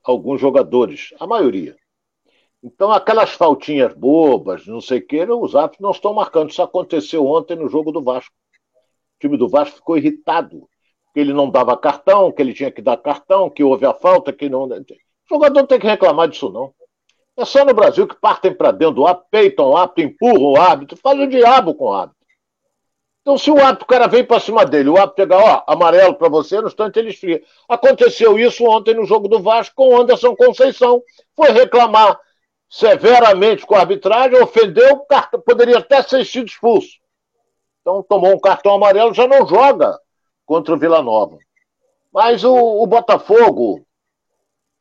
[0.04, 1.76] alguns jogadores, a maioria.
[2.64, 6.52] Então, aquelas faltinhas bobas, não sei o que, os árbitros não estão marcando.
[6.52, 8.34] Isso aconteceu ontem no jogo do Vasco.
[8.34, 10.68] O time do Vasco ficou irritado,
[11.14, 14.32] que ele não dava cartão, que ele tinha que dar cartão, que houve a falta,
[14.32, 14.66] que não.
[14.66, 14.86] O
[15.28, 16.72] jogador não tem que reclamar disso, não.
[17.36, 20.58] É só no Brasil que partem para dentro do árbitro, peitam o árbitro, empurram o
[20.58, 22.22] árbitro, fazem o diabo com o árbitro.
[23.22, 26.16] Então, se o árbitro, o cara vem para cima dele, o árbitro pega, ó, amarelo
[26.16, 27.42] para você, no instante ele esfria.
[27.70, 31.02] Aconteceu isso ontem no jogo do Vasco com o Anderson Conceição.
[31.36, 32.20] Foi reclamar
[32.72, 35.06] severamente com a arbitragem, ofendeu,
[35.46, 37.02] poderia até ser sido expulso.
[37.82, 40.00] Então, tomou um cartão amarelo, já não joga
[40.46, 41.38] contra o Vila Nova.
[42.14, 43.86] Mas o, o Botafogo,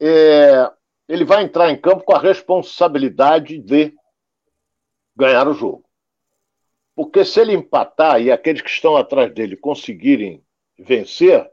[0.01, 0.71] é,
[1.09, 3.93] ele vai entrar em campo com a responsabilidade de
[5.17, 5.85] ganhar o jogo.
[6.95, 10.45] Porque se ele empatar e aqueles que estão atrás dele conseguirem
[10.79, 11.51] vencer,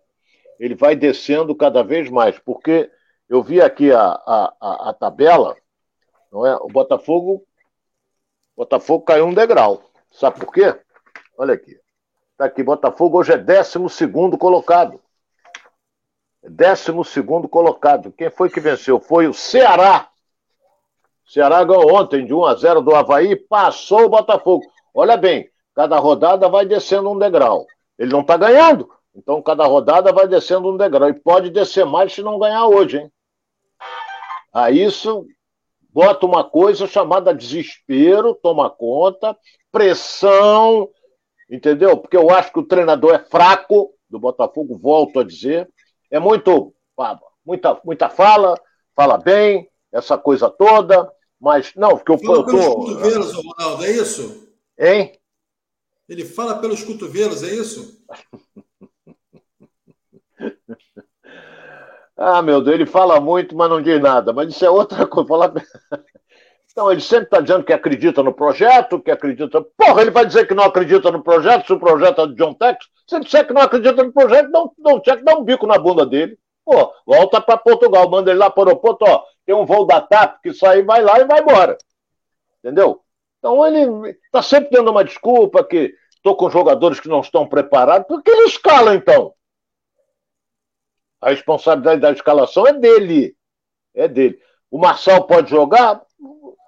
[0.60, 2.38] ele vai descendo cada vez mais.
[2.38, 2.92] Porque
[3.28, 5.56] eu vi aqui a, a, a tabela,
[6.32, 6.56] não é?
[6.56, 7.44] O Botafogo,
[8.56, 9.84] Botafogo caiu um degrau.
[10.12, 10.76] Sabe por quê?
[11.38, 11.80] Olha aqui.
[12.32, 15.00] Está aqui, Botafogo hoje é 12 colocado.
[16.44, 16.92] 12
[17.50, 18.12] colocado.
[18.12, 19.00] Quem foi que venceu?
[19.00, 20.10] Foi o Ceará.
[21.26, 24.64] Ceará ganhou ontem de 1 a 0 do Havaí, passou o Botafogo.
[24.94, 27.66] Olha bem, cada rodada vai descendo um degrau.
[28.00, 31.10] Ele não está ganhando, então cada rodada vai descendo um degrau.
[31.10, 33.12] E pode descer mais se não ganhar hoje, hein?
[34.54, 35.28] A isso
[35.98, 39.36] bota uma coisa chamada desespero, toma conta,
[39.72, 40.88] pressão,
[41.50, 41.98] entendeu?
[41.98, 45.68] Porque eu acho que o treinador é fraco do Botafogo, volto a dizer.
[46.12, 46.72] É muito,
[47.44, 48.62] muita, muita fala,
[48.96, 52.76] fala bem, essa coisa toda, mas não, porque eu, eu tô.
[52.76, 54.54] Cotovelos, Ronaldo, é isso?
[54.78, 55.20] Hein?
[56.08, 58.06] Ele fala pelos cotovelos, é isso?
[62.18, 64.34] ah, meu Deus, ele fala muito, mas não diz nada.
[64.34, 65.28] Mas isso é outra coisa.
[65.28, 65.54] Fala...
[66.70, 69.66] Então, ele sempre está dizendo que acredita no projeto, que acredita.
[69.76, 72.54] Porra, ele vai dizer que não acredita no projeto, se o projeto é de John
[72.54, 72.86] Tex.
[73.08, 75.66] Se ele disser que não acredita no projeto, dá um, dá um dá um bico
[75.66, 76.38] na bunda dele.
[76.64, 79.24] Pô, volta para Portugal, manda ele lá para o aeroporto, ó.
[79.44, 81.76] Tem um voo da TAP que sai, vai lá e vai embora.
[82.64, 83.02] Entendeu?
[83.40, 88.08] Então ele está sempre dando uma desculpa que estou com jogadores que não estão preparados.
[88.08, 89.34] Por que ele escala então?
[91.22, 93.36] A responsabilidade da escalação é dele.
[93.94, 94.40] É dele.
[94.70, 96.02] O Marçal pode jogar?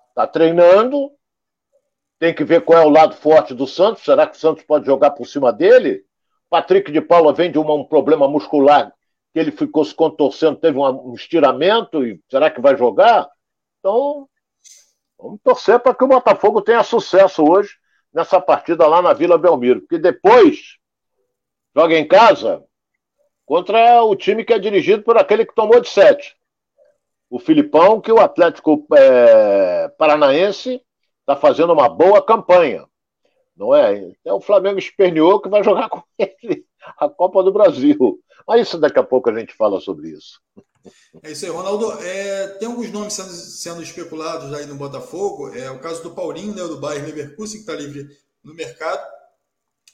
[0.09, 1.11] Está treinando.
[2.17, 4.03] Tem que ver qual é o lado forte do Santos.
[4.03, 6.03] Será que o Santos pode jogar por cima dele?
[6.49, 8.91] Patrick de Paula vem de uma, um problema muscular
[9.31, 13.29] que ele ficou se contorcendo, teve um estiramento, e será que vai jogar?
[13.79, 14.27] Então,
[15.17, 17.77] vamos torcer para que o Botafogo tenha sucesso hoje
[18.11, 20.77] nessa partida lá na Vila Belmiro, porque depois
[21.75, 22.63] joga em casa
[23.49, 26.37] contra o time que é dirigido por aquele que tomou de sete.
[27.27, 30.79] O Filipão, que o Atlético é, Paranaense
[31.21, 32.85] está fazendo uma boa campanha.
[33.57, 34.13] Não é?
[34.21, 36.63] Então o Flamengo esperneou que vai jogar com ele
[36.95, 38.19] a Copa do Brasil.
[38.47, 40.39] Mas isso daqui a pouco a gente fala sobre isso.
[41.23, 41.91] É isso aí, Ronaldo.
[42.03, 45.55] É, tem alguns nomes sendo, sendo, especulados aí no Botafogo.
[45.55, 49.03] É o caso do Paulinho, né, do Bayern Leverkusen, que está livre no mercado.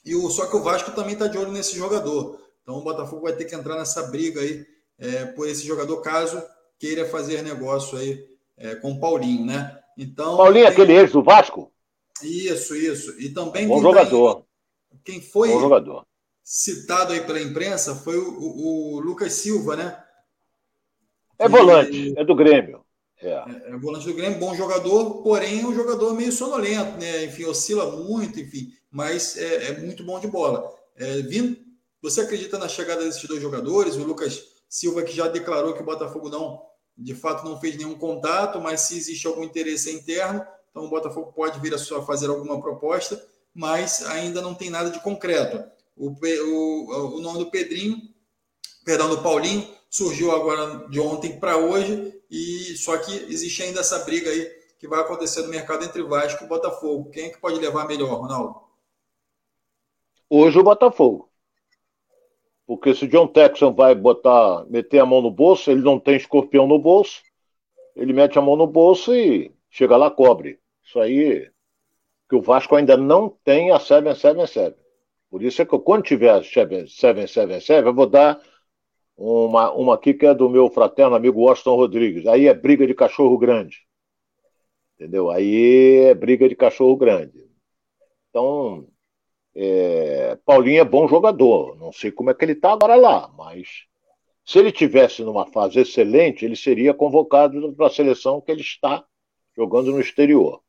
[0.04, 2.44] E o, só que o Vasco também está de olho nesse jogador.
[2.66, 4.66] Então o Botafogo vai ter que entrar nessa briga aí
[4.98, 6.42] é, por esse jogador, caso
[6.80, 8.26] queira fazer negócio aí
[8.56, 9.78] é, com o Paulinho, né?
[9.96, 10.72] Então, Paulinho, tem...
[10.72, 11.72] aquele ex do Vasco?
[12.20, 13.20] Isso, isso.
[13.20, 14.44] E também Bom jogador.
[15.04, 16.04] Quem foi Bom jogador.
[16.42, 20.02] citado aí pela imprensa foi o, o, o Lucas Silva, né?
[21.38, 22.84] É volante, é do Grêmio.
[23.22, 23.28] É.
[23.28, 23.44] é.
[23.68, 27.26] é volante do Grêmio, bom jogador, porém um jogador meio sonolento, né?
[27.26, 30.74] Enfim, oscila muito, enfim, mas é, é muito bom de bola.
[30.96, 31.65] É, vindo,
[32.10, 33.96] você acredita na chegada desses dois jogadores?
[33.96, 36.62] O Lucas Silva que já declarou que o Botafogo não,
[36.96, 41.32] de fato, não fez nenhum contato, mas se existe algum interesse interno, então o Botafogo
[41.32, 43.20] pode vir a fazer alguma proposta,
[43.52, 45.68] mas ainda não tem nada de concreto.
[45.96, 48.00] O, o, o nome do Pedrinho,
[48.84, 53.98] perdão, do Paulinho, surgiu agora de ontem para hoje, e só que existe ainda essa
[54.00, 54.44] briga aí
[54.78, 57.10] que vai acontecer no mercado entre Vasco e Botafogo.
[57.10, 58.60] Quem é que pode levar melhor, Ronaldo?
[60.30, 61.28] Hoje o Botafogo.
[62.66, 66.16] Porque se o John Texan vai botar, meter a mão no bolso, ele não tem
[66.16, 67.22] escorpião no bolso,
[67.94, 70.58] ele mete a mão no bolso e chega lá, cobre.
[70.84, 71.48] Isso aí,
[72.28, 74.76] que o Vasco ainda não tem a 777.
[75.30, 78.40] Por isso é que eu, quando tiver a 777, eu vou dar
[79.16, 82.26] uma, uma aqui que é do meu fraterno amigo Washington Rodrigues.
[82.26, 83.86] Aí é briga de cachorro grande.
[84.94, 85.30] Entendeu?
[85.30, 87.46] Aí é briga de cachorro grande.
[88.30, 88.88] Então,
[89.58, 93.86] é, Paulinho é bom jogador, não sei como é que ele está agora lá, mas
[94.44, 99.02] se ele tivesse numa fase excelente, ele seria convocado para a seleção que ele está
[99.56, 100.60] jogando no exterior.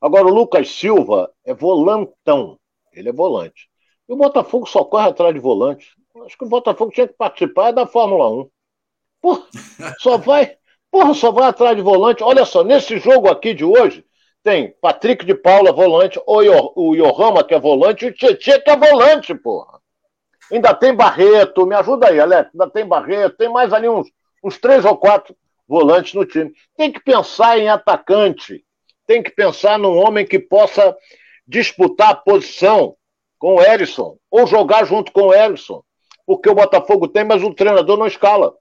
[0.00, 2.58] Agora, o Lucas Silva é volantão,
[2.92, 3.68] ele é volante.
[4.08, 5.96] E o Botafogo só corre atrás de volante.
[6.24, 8.50] Acho que o Botafogo tinha que participar da Fórmula 1.
[9.20, 9.46] Porra,
[9.98, 10.56] só vai,
[10.90, 12.22] porra, só vai atrás de volante.
[12.22, 14.04] Olha só, nesse jogo aqui de hoje,
[14.46, 18.76] tem Patrick de Paula, volante, o Yohama, que é volante, e o Tietchan, que é
[18.76, 19.80] volante, porra.
[20.52, 22.50] Ainda tem Barreto, me ajuda aí, Alex.
[22.54, 24.06] Ainda tem Barreto, tem mais ali uns,
[24.44, 26.52] uns três ou quatro volantes no time.
[26.76, 28.64] Tem que pensar em atacante.
[29.04, 30.96] Tem que pensar num homem que possa
[31.44, 32.94] disputar a posição
[33.40, 35.82] com o Erisson, ou jogar junto com o Erisson.
[36.24, 38.54] Porque o Botafogo tem, mas o treinador não escala.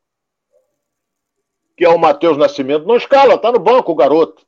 [1.77, 2.87] Que é o Matheus Nascimento.
[2.87, 4.44] Não escala, tá no banco o garoto.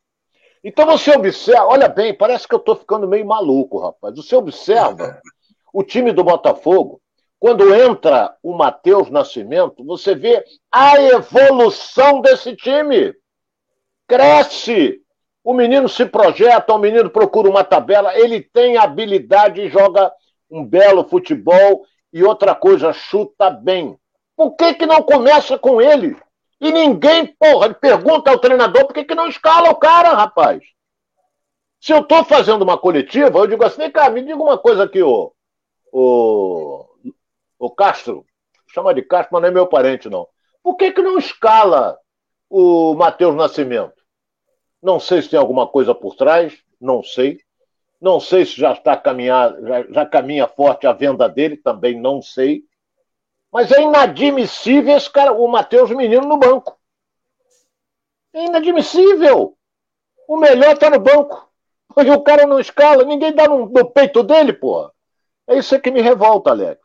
[0.64, 4.16] Então você observa, olha bem, parece que eu estou ficando meio maluco, rapaz.
[4.16, 5.22] Você observa
[5.74, 7.02] o time do Botafogo,
[7.40, 13.14] quando entra o Matheus Nascimento, você vê a evolução desse time.
[14.08, 15.02] Cresce.
[15.44, 20.12] O menino se projeta, o menino procura uma tabela, ele tem habilidade e joga
[20.50, 23.98] um belo futebol e outra coisa, chuta bem.
[24.36, 26.18] Por que, que não começa com ele?
[26.60, 30.64] E ninguém, porra, pergunta ao treinador por que, que não escala o cara, rapaz.
[31.80, 35.02] Se eu estou fazendo uma coletiva, eu digo assim, cá, me diga uma coisa aqui,
[35.02, 35.32] ô,
[35.92, 36.86] ô,
[37.60, 38.26] ô Castro.
[38.70, 40.28] Chama de Castro, mas não é meu parente, não.
[40.64, 41.98] Por que, que não escala
[42.50, 44.04] o Matheus Nascimento?
[44.82, 47.40] Não sei se tem alguma coisa por trás, não sei.
[48.00, 52.22] Não sei se já está caminhar, já, já caminha forte a venda dele, também não
[52.22, 52.64] sei.
[53.52, 56.78] Mas é inadmissível esse cara, o Matheus Menino no banco.
[58.34, 59.58] É inadmissível.
[60.28, 61.48] O melhor está no banco.
[61.98, 64.92] E o cara não escala, ninguém dá no, no peito dele, porra.
[65.48, 66.80] É isso que me revolta, Alex.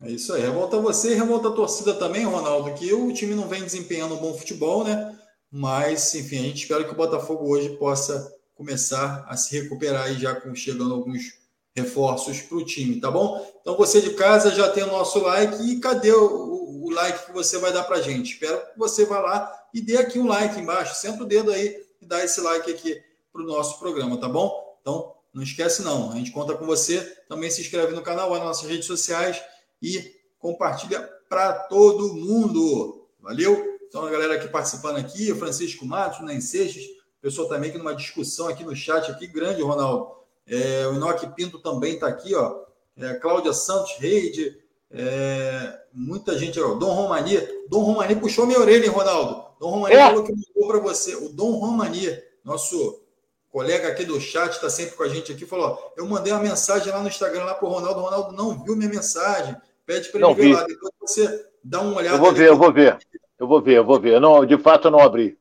[0.00, 0.42] É isso aí.
[0.42, 4.20] Revolta você e revolta a torcida também, Ronaldo, que o time não vem desempenhando um
[4.20, 5.18] bom futebol, né?
[5.50, 10.14] Mas, enfim, a gente espera que o Botafogo hoje possa começar a se recuperar aí
[10.14, 11.37] já chegando alguns
[11.78, 13.44] reforços para o time, tá bom?
[13.60, 17.32] Então você de casa já tem o nosso like e cadê o, o like que
[17.32, 18.32] você vai dar para gente?
[18.32, 21.82] Espero que você vá lá e dê aqui um like embaixo, senta o dedo aí
[22.00, 23.00] e dá esse like aqui
[23.32, 24.78] para o nosso programa, tá bom?
[24.80, 27.00] Então não esquece não, a gente conta com você.
[27.28, 29.40] Também se inscreve no canal, nas nossas redes sociais
[29.80, 33.06] e compartilha para todo mundo.
[33.20, 33.78] Valeu?
[33.86, 36.84] Então a galera aqui participando aqui, Francisco Matos, Nem Seixas,
[37.20, 40.18] pessoal também que numa discussão aqui no chat aqui grande, Ronaldo
[40.48, 42.60] é, o Enoque Pinto também está aqui, ó.
[42.96, 44.56] É, Cláudia Santos Reide,
[44.90, 47.38] É, muita gente, ó, Dom Romani.
[47.68, 49.44] Dom Romani puxou minha orelha, hein, Ronaldo?
[49.60, 50.06] Dom Romani é.
[50.06, 51.14] falou que mandou para você.
[51.14, 53.02] O Dom Romani, nosso
[53.50, 56.42] colega aqui do chat, está sempre com a gente aqui, falou: ó, eu mandei uma
[56.42, 58.00] mensagem lá no Instagram lá para o Ronaldo.
[58.00, 59.54] O Ronaldo não viu minha mensagem.
[59.84, 60.52] Pede para ele ver vi.
[60.54, 60.64] lá.
[60.64, 62.16] Depois você dá uma olhada.
[62.16, 62.98] Eu vou ver, eu vou ver.
[63.38, 64.20] Eu vou ver, eu vou ver.
[64.20, 65.38] não, de fato, eu não abri.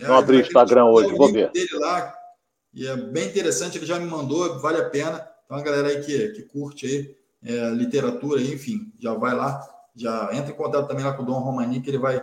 [0.00, 1.50] É, não abri o Instagram hoje, vou ver.
[1.50, 2.14] Dele lá,
[2.72, 5.26] e é bem interessante, ele já me mandou, vale a pena.
[5.44, 9.66] Então, a galera aí que, que curte aí, é, literatura, enfim, já vai lá,
[9.96, 12.22] já entra em contato também lá com o Dom Romani, que ele vai,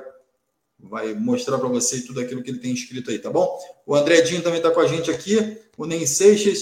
[0.80, 3.58] vai mostrar para você tudo aquilo que ele tem escrito aí, tá bom?
[3.86, 6.60] O André Dinho também está com a gente aqui, o Nem Seixas,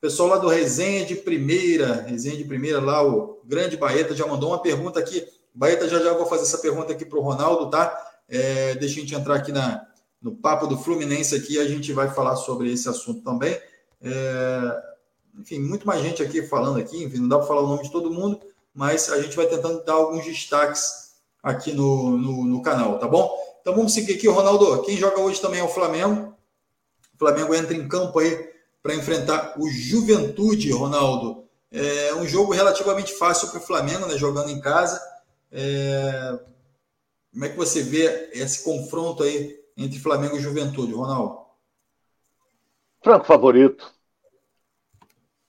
[0.00, 4.50] pessoal lá do Resenha de Primeira, Resenha de Primeira lá, o grande Baeta já mandou
[4.50, 5.24] uma pergunta aqui.
[5.54, 7.96] Baeta, já já vou fazer essa pergunta aqui para o Ronaldo, tá?
[8.28, 9.86] É, deixa a gente entrar aqui na,
[10.22, 13.60] no papo do Fluminense aqui, a gente vai falar sobre esse assunto também.
[14.00, 14.82] É,
[15.38, 17.90] enfim, muito mais gente aqui falando aqui, enfim, não dá para falar o nome de
[17.90, 18.40] todo mundo,
[18.74, 21.12] mas a gente vai tentando dar alguns destaques
[21.42, 23.36] aqui no, no, no canal, tá bom?
[23.60, 24.82] Então vamos seguir aqui, Ronaldo.
[24.82, 26.34] Quem joga hoje também é o Flamengo.
[27.14, 28.50] O Flamengo entra em campo aí
[28.82, 31.44] para enfrentar o Juventude, Ronaldo.
[31.70, 34.18] É um jogo relativamente fácil para o Flamengo, né?
[34.18, 35.00] Jogando em casa.
[35.50, 36.38] É...
[37.32, 41.42] Como é que você vê esse confronto aí entre Flamengo e Juventude, Ronaldo?
[43.02, 43.92] Franco favorito.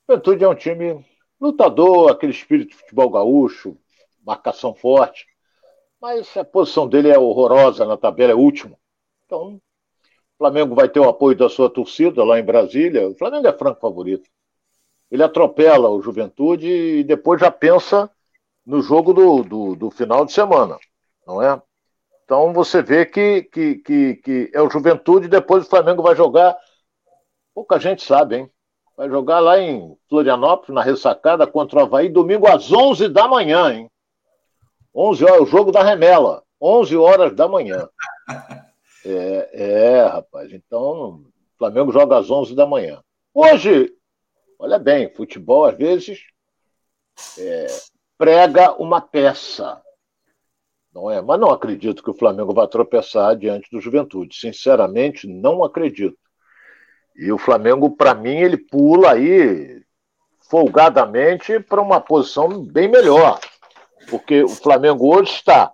[0.08, 1.06] Juventude é um time
[1.40, 3.78] lutador, aquele espírito de futebol gaúcho,
[4.26, 5.28] marcação forte.
[6.02, 8.78] Mas a posição dele é horrorosa na tabela, é último.
[9.26, 13.08] Então, o Flamengo vai ter o apoio da sua torcida lá em Brasília.
[13.08, 14.30] O Flamengo é franco favorito.
[15.10, 18.10] Ele atropela o Juventude e depois já pensa
[18.66, 20.78] no jogo do, do, do final de semana,
[21.28, 21.62] não é?
[22.24, 26.58] Então você vê que, que, que, que é o Juventude, depois o Flamengo vai jogar.
[27.54, 28.50] Pouca gente sabe, hein?
[28.96, 33.74] Vai jogar lá em Florianópolis, na ressacada, contra o Havaí, domingo às 11 da manhã,
[33.74, 33.92] hein?
[34.96, 36.44] 11 horas, o jogo da remela.
[36.62, 37.88] 11 horas da manhã.
[39.06, 40.54] É, é, rapaz.
[40.54, 43.04] Então, o Flamengo joga às 11 da manhã.
[43.34, 43.94] Hoje,
[44.58, 46.22] olha bem, futebol às vezes
[47.38, 47.68] é,
[48.18, 49.83] prega uma peça.
[50.94, 51.22] Não é?
[51.22, 54.36] Mas não acredito que o Flamengo vá tropeçar diante do Juventude.
[54.36, 56.18] Sinceramente, não acredito.
[57.16, 59.82] E o Flamengo, para mim, ele pula aí
[60.50, 63.40] folgadamente para uma posição bem melhor.
[64.10, 65.72] Porque o Flamengo hoje está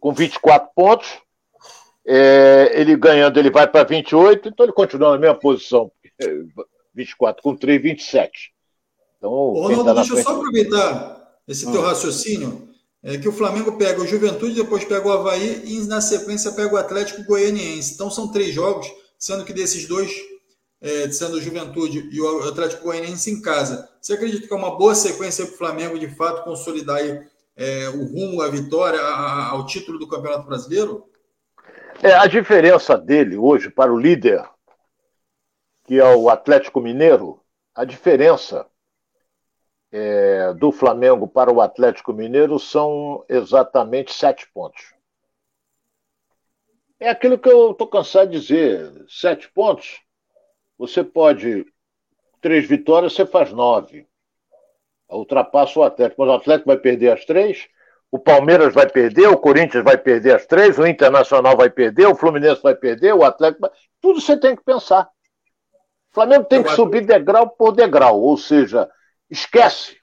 [0.00, 1.08] com 24 pontos,
[2.06, 5.90] é, ele ganhando, ele vai para 28, então ele continua na mesma posição.
[6.94, 8.52] 24 com 3, 27.
[9.18, 11.84] Então, Ô, Ronaldo, tá deixa eu só aproveitar esse teu hum.
[11.84, 12.75] raciocínio.
[13.08, 16.74] É que o Flamengo pega o Juventude, depois pega o Havaí e na sequência pega
[16.74, 17.94] o Atlético Goianiense.
[17.94, 20.10] Então são três jogos, sendo que desses dois
[20.80, 23.88] é, sendo o Juventude e o Atlético Goianiense em casa.
[24.00, 27.24] Você acredita que é uma boa sequência para o Flamengo, de fato, consolidar aí,
[27.56, 31.04] é, o rumo à vitória, a, ao título do Campeonato Brasileiro?
[32.02, 34.44] É, a diferença dele hoje para o líder,
[35.84, 37.40] que é o Atlético Mineiro,
[37.72, 38.66] a diferença
[39.98, 44.94] é, do Flamengo para o Atlético Mineiro são exatamente sete pontos.
[47.00, 50.02] É aquilo que eu estou cansado de dizer: sete pontos
[50.78, 51.64] você pode.
[52.42, 54.06] Três vitórias, você faz nove.
[55.08, 56.20] Ultrapassa o Atlético.
[56.20, 57.66] Mas o Atlético vai perder as três,
[58.10, 62.14] o Palmeiras vai perder, o Corinthians vai perder as três, o Internacional vai perder, o
[62.14, 63.62] Fluminense vai perder, o Atlético.
[63.62, 63.70] Vai...
[64.00, 65.08] Tudo você tem que pensar.
[66.10, 68.88] O Flamengo tem que subir degrau por degrau, ou seja,
[69.30, 69.96] esquece.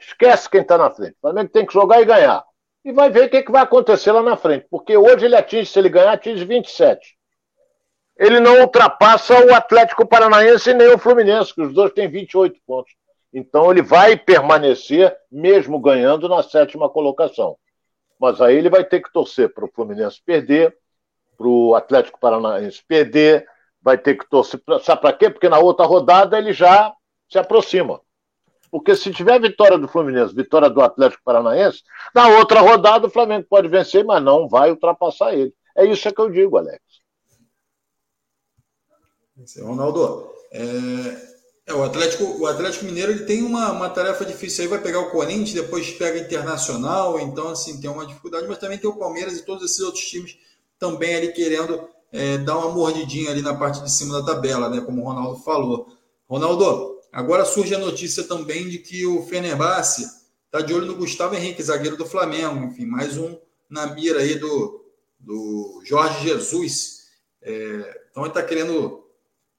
[0.00, 1.12] Esquece quem está na frente.
[1.12, 2.44] O Flamengo tem que jogar e ganhar.
[2.84, 4.66] E vai ver o que, que vai acontecer lá na frente.
[4.70, 7.16] Porque hoje ele atinge, se ele ganhar, atinge 27
[8.16, 12.92] ele não ultrapassa o Atlético Paranaense nem o Fluminense, que os dois têm 28 pontos.
[13.32, 17.58] Então ele vai permanecer, mesmo ganhando, na sétima colocação.
[18.18, 20.74] Mas aí ele vai ter que torcer para o Fluminense perder,
[21.36, 23.46] para o Atlético Paranaense perder,
[23.82, 24.58] vai ter que torcer.
[24.82, 25.28] Sabe para quê?
[25.28, 26.94] Porque na outra rodada ele já
[27.28, 28.00] se aproxima.
[28.76, 31.82] Porque se tiver vitória do Fluminense, vitória do Atlético Paranaense,
[32.14, 35.54] na outra rodada o Flamengo pode vencer, mas não vai ultrapassar ele.
[35.74, 36.78] É isso que eu digo, Alex.
[39.62, 40.60] Ronaldo, é,
[41.68, 45.00] é, o, Atlético, o Atlético Mineiro ele tem uma, uma tarefa difícil aí, vai pegar
[45.00, 49.38] o Corinthians, depois pega Internacional, então assim, tem uma dificuldade, mas também tem o Palmeiras
[49.38, 50.36] e todos esses outros times
[50.78, 54.82] também ali querendo é, dar uma mordidinha ali na parte de cima da tabela, né?
[54.82, 55.88] Como o Ronaldo falou.
[56.28, 60.06] Ronaldo, agora surge a notícia também de que o Fenerbahçe
[60.44, 63.38] está de olho no Gustavo Henrique, zagueiro do Flamengo, enfim, mais um
[63.70, 64.84] na mira aí do,
[65.18, 67.06] do Jorge Jesus.
[67.40, 69.04] É, então ele está querendo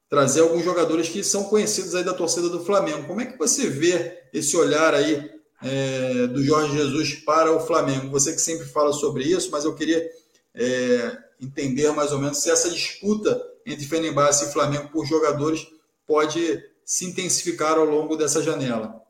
[0.08, 3.08] trazer alguns jogadores que são conhecidos aí da torcida do Flamengo.
[3.08, 8.10] Como é que você vê esse olhar aí é, do Jorge Jesus para o Flamengo.
[8.12, 10.08] Você que sempre fala sobre isso, mas eu queria
[10.53, 15.68] é, entender mais ou menos se essa disputa entre Fenerbahçe e Flamengo por jogadores
[16.05, 19.04] pode se intensificar ao longo dessa janela.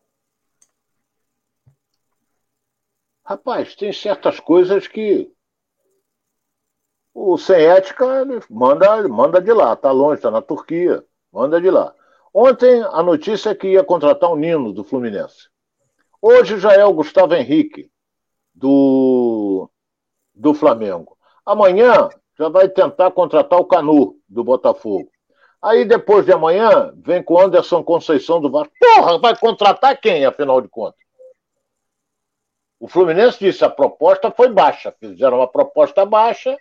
[3.23, 5.31] Rapaz, tem certas coisas que
[7.13, 11.93] o sem ética manda, manda de lá, tá longe, tá na Turquia, manda de lá.
[12.33, 15.47] Ontem a notícia é que ia contratar o Nino do Fluminense.
[16.19, 17.91] Hoje já é o Gustavo Henrique
[18.55, 19.69] do,
[20.33, 21.15] do Flamengo.
[21.45, 25.11] Amanhã já vai tentar contratar o Canu do Botafogo.
[25.61, 28.73] Aí depois de amanhã vem com Anderson Conceição do Vasco.
[28.79, 30.99] Porra, vai contratar quem, afinal de contas?
[32.79, 34.93] O Fluminense disse a proposta foi baixa.
[34.99, 36.55] Fizeram uma proposta baixa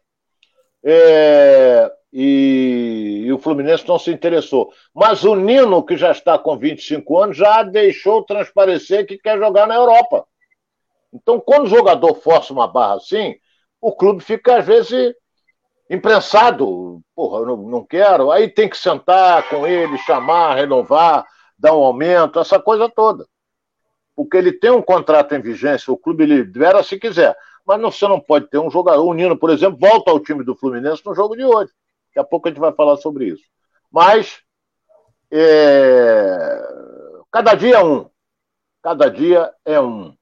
[0.83, 4.73] é, e, e, o Fluminense não se interessou.
[4.95, 9.67] Mas o Nino, que já está com 25 anos, já deixou transparecer que quer jogar
[9.67, 10.27] na Europa.
[11.13, 13.35] Então, quando o jogador força uma barra assim,
[13.81, 15.15] o clube fica, às vezes,
[15.89, 17.01] imprensado.
[17.15, 18.31] Porra, eu não, quero.
[18.31, 21.27] Aí tem que sentar com ele, chamar, renovar,
[21.59, 23.27] dar um aumento, essa coisa toda.
[24.15, 27.37] Porque ele tem um contrato em vigência, o clube libera se quiser.
[27.67, 29.05] Mas não, você não pode ter um jogador.
[29.05, 31.73] O Nino, por exemplo, volta ao time do Fluminense no jogo de hoje.
[32.09, 33.45] Daqui a pouco a gente vai falar sobre isso.
[33.91, 34.41] Mas
[35.31, 36.63] é...
[37.31, 38.09] cada dia é um.
[38.83, 40.15] Cada dia é um.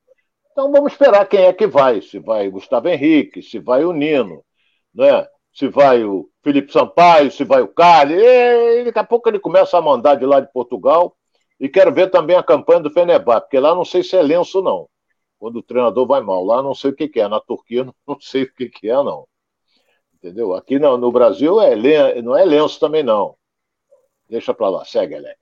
[0.50, 2.00] Então vamos esperar quem é que vai.
[2.00, 4.42] Se vai Gustavo Henrique, se vai o Nino,
[4.94, 5.26] né?
[5.55, 8.14] Se vai o Felipe Sampaio, se vai o Cali.
[8.14, 11.16] E daqui a pouco ele começa a mandar de lá de Portugal.
[11.59, 14.61] E quero ver também a campanha do Fenerbahçe, porque lá não sei se é lenço,
[14.61, 14.88] não
[15.44, 16.42] quando o treinador vai mal.
[16.42, 18.94] Lá não sei o que, que é, na Turquia não sei o que, que é,
[18.94, 19.28] não.
[20.14, 20.55] Entendeu?
[20.55, 23.36] Aqui no, no Brasil é, não é lenço também, não.
[24.26, 25.38] Deixa para lá, segue, Alex.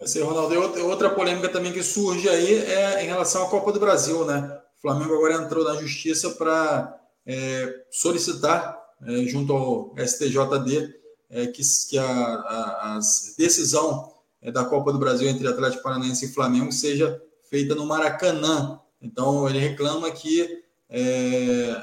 [0.00, 4.24] Assim, Ronaldo, outra polêmica também que surge aí é em relação à Copa do Brasil,
[4.24, 4.60] né?
[4.78, 10.94] O Flamengo agora entrou na justiça para é, solicitar, é, junto ao STJD,
[11.30, 13.00] é, que, que a, a, a
[13.36, 18.80] decisão é, da Copa do Brasil entre Atlético Paranaense e Flamengo seja feita no Maracanã.
[19.00, 20.62] Então, ele reclama que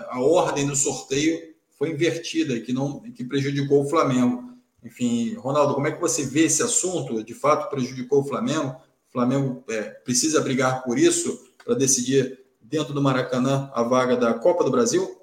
[0.09, 4.53] a ordem do sorteio foi invertida, que, não, que prejudicou o Flamengo.
[4.83, 7.23] Enfim, Ronaldo, como é que você vê esse assunto?
[7.23, 8.75] De fato, prejudicou o Flamengo?
[9.09, 14.33] O Flamengo é, precisa brigar por isso para decidir dentro do Maracanã a vaga da
[14.35, 15.18] Copa do Brasil?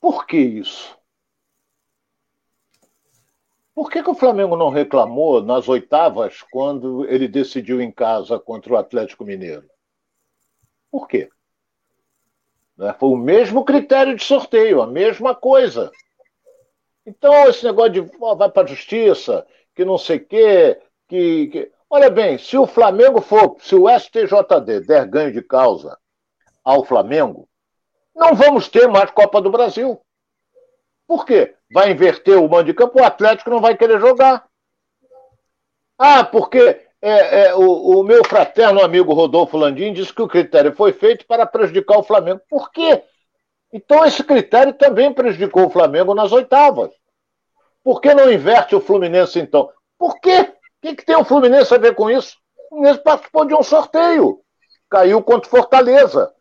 [0.00, 0.98] Por que isso?
[3.74, 8.72] Por que, que o Flamengo não reclamou nas oitavas quando ele decidiu em casa contra
[8.72, 9.68] o Atlético Mineiro?
[10.90, 11.30] Por quê?
[12.76, 12.94] Né?
[12.98, 15.90] Foi o mesmo critério de sorteio, a mesma coisa.
[17.06, 18.00] Então, esse negócio de
[18.36, 21.72] vai para a justiça, que não sei o quê, que, que.
[21.88, 25.98] Olha bem, se o Flamengo for, se o STJD der ganho de causa
[26.64, 27.48] ao Flamengo,
[28.14, 30.00] não vamos ter mais Copa do Brasil.
[31.06, 31.54] Por quê?
[31.72, 34.46] Vai inverter o mando de campo, o Atlético não vai querer jogar.
[35.98, 40.72] Ah, porque é, é, o, o, meu fraterno amigo Rodolfo Landim disse que o critério
[40.72, 42.40] foi feito para prejudicar o Flamengo.
[42.48, 43.02] Por quê?
[43.72, 46.90] Então esse critério também prejudicou o Flamengo nas oitavas.
[47.82, 49.70] Por que não inverte o Fluminense então?
[49.98, 50.40] Por quê?
[50.42, 52.36] O que, que tem o Fluminense a ver com isso?
[52.66, 54.40] O Fluminense participou de um sorteio.
[54.88, 56.32] Caiu contra Fortaleza.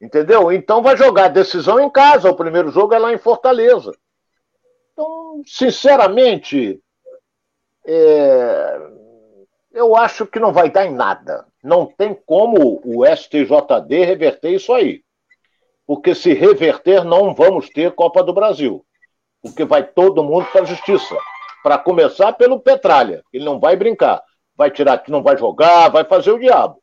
[0.00, 0.52] Entendeu?
[0.52, 2.30] Então vai jogar decisão em casa.
[2.30, 3.92] O primeiro jogo é lá em Fortaleza.
[4.92, 6.80] Então, sinceramente,
[7.86, 8.78] é...
[9.72, 11.46] eu acho que não vai dar em nada.
[11.62, 15.02] Não tem como o STJD reverter isso aí.
[15.86, 18.84] Porque se reverter, não vamos ter Copa do Brasil.
[19.40, 21.16] Porque vai todo mundo para a justiça.
[21.62, 23.22] Para começar pelo Petralha.
[23.32, 24.22] Ele não vai brincar.
[24.56, 26.80] Vai tirar, não vai jogar, vai fazer o diabo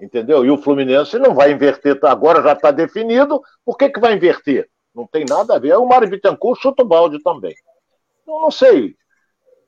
[0.00, 0.44] entendeu?
[0.44, 4.14] E o Fluminense não vai inverter, tá, agora já está definido, por que, que vai
[4.14, 4.68] inverter?
[4.94, 5.76] Não tem nada a ver.
[5.76, 7.54] O Mário Bittencourt chuta o balde também.
[8.26, 8.96] Eu não sei.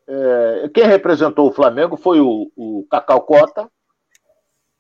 [0.07, 3.71] É, quem representou o Flamengo foi o, o Cacau Cota,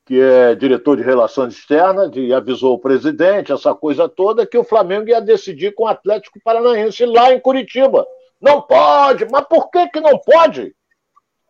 [0.06, 4.64] que é diretor de Relações Externas, e avisou o presidente, essa coisa toda, que o
[4.64, 8.06] Flamengo ia decidir com o Atlético Paranaense lá em Curitiba.
[8.40, 10.74] Não pode, mas por que, que não pode?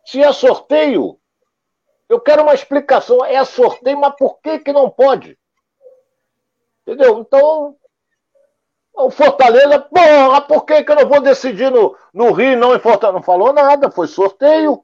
[0.05, 1.17] Se é sorteio,
[2.09, 3.25] eu quero uma explicação.
[3.25, 5.39] É sorteio, mas por que, que não pode?
[6.83, 7.19] Entendeu?
[7.19, 7.77] Então,
[8.95, 12.81] o Fortaleza, porra, por que, que eu não vou decidir no, no Rio não em
[12.81, 13.19] Fortaleza?
[13.19, 14.83] Não falou nada, foi sorteio.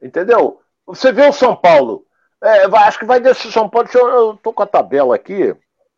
[0.00, 0.60] Entendeu?
[0.86, 2.06] Você vê o São Paulo.
[2.42, 3.88] É, acho que vai decidir São Paulo.
[3.92, 5.54] Eu, eu tô com a tabela aqui.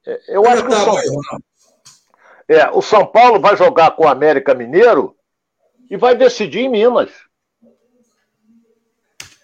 [0.06, 0.96] É, eu acho que o São,
[2.48, 5.16] é, o São Paulo vai jogar com o América Mineiro
[5.88, 7.10] e vai decidir em Minas.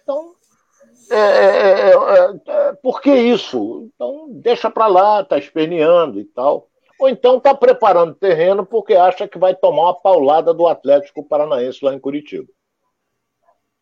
[0.06, 0.36] Então,
[1.10, 3.90] é, é, é, por que isso?
[3.92, 6.68] Então, deixa para lá, está esperneando e tal.
[7.00, 11.84] Ou então está preparando terreno porque acha que vai tomar uma paulada do Atlético Paranaense
[11.84, 12.48] lá em Curitiba.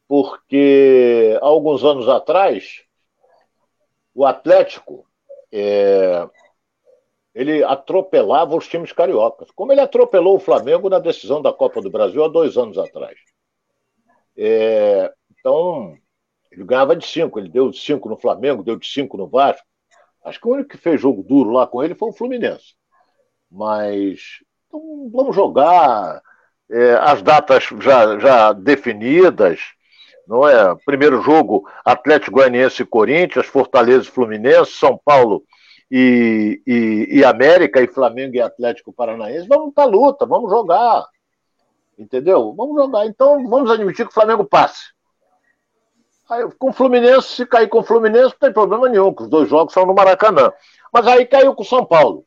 [0.09, 2.83] Porque alguns anos atrás,
[4.15, 5.07] o Atlético
[5.53, 6.27] é,
[7.35, 11.91] ele atropelava os times cariocas, como ele atropelou o Flamengo na decisão da Copa do
[11.91, 13.19] Brasil há dois anos atrás.
[14.37, 15.97] É, então,
[16.57, 19.67] ele ganhava de cinco, ele deu de cinco no Flamengo, deu de cinco no Vasco.
[20.25, 22.75] Acho que o único que fez jogo duro lá com ele foi o Fluminense.
[23.51, 26.21] Mas então, vamos jogar
[26.71, 29.61] é, as datas já, já definidas,
[30.27, 30.75] não é?
[30.85, 35.45] Primeiro jogo Atlético Goianiense e Corinthians, Fortaleza e Fluminense, São Paulo
[35.91, 39.47] e, e, e América e Flamengo e Atlético Paranaense.
[39.47, 41.07] Vamos para luta, vamos jogar.
[41.99, 42.55] Entendeu?
[42.57, 43.07] Vamos jogar.
[43.07, 44.94] Então vamos admitir que o Flamengo passe.
[46.29, 49.49] Aí, com o Fluminense, se cair com o Fluminense, não tem problema nenhum, os dois
[49.49, 50.53] jogos são no Maracanã.
[50.93, 52.25] Mas aí caiu com o São Paulo.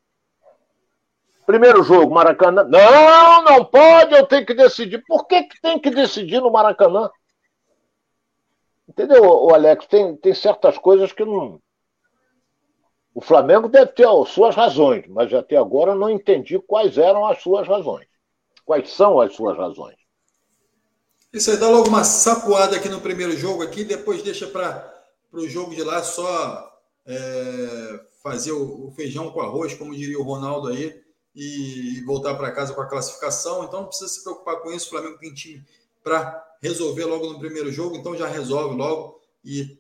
[1.45, 2.63] Primeiro jogo, Maracanã.
[2.63, 5.03] Não, não pode, eu tenho que decidir.
[5.07, 7.09] Por que, que tem que decidir no Maracanã?
[8.87, 9.85] Entendeu, o Alex?
[9.87, 11.59] Tem, tem certas coisas que não.
[13.15, 17.41] O Flamengo deve ter as suas razões, mas até agora não entendi quais eram as
[17.41, 18.07] suas razões.
[18.63, 19.96] Quais são as suas razões?
[21.38, 24.91] Isso aí dá logo uma sapoada aqui no primeiro jogo aqui, depois deixa para
[25.31, 26.67] o jogo de lá só
[27.05, 30.99] é, fazer o, o, feijão com arroz, como diria o Ronaldo aí,
[31.35, 33.63] e, e voltar para casa com a classificação.
[33.63, 34.88] Então não precisa se preocupar com isso.
[34.88, 35.63] O Flamengo tem time
[36.03, 39.77] para resolver logo no primeiro jogo, então já resolve logo e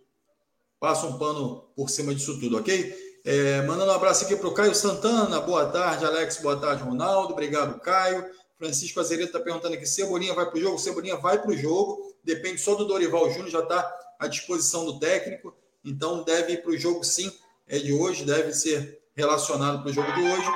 [0.79, 2.93] passa um pano por cima disso tudo, ok?
[3.25, 7.33] É, mandando um abraço aqui para o Caio Santana, boa tarde, Alex, boa tarde, Ronaldo,
[7.33, 8.23] obrigado, Caio.
[8.57, 10.79] Francisco Azeredo está perguntando aqui: Cebolinha vai para o jogo?
[10.79, 14.99] Cebolinha vai para o jogo, depende só do Dorival Júnior, já está à disposição do
[14.99, 15.55] técnico,
[15.85, 17.31] então deve ir para o jogo sim,
[17.67, 20.47] é de hoje, deve ser relacionado para o jogo de hoje.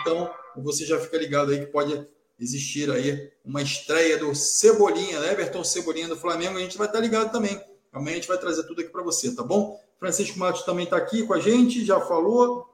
[0.00, 2.06] Então você já fica ligado aí que pode
[2.38, 5.32] existir aí uma estreia do Cebolinha, né?
[5.32, 7.60] Everton Cebolinha do Flamengo, a gente vai estar tá ligado também.
[7.92, 9.80] Amanhã a gente vai trazer tudo aqui para você, tá bom?
[9.98, 12.68] Francisco Matos também está aqui com a gente, já falou.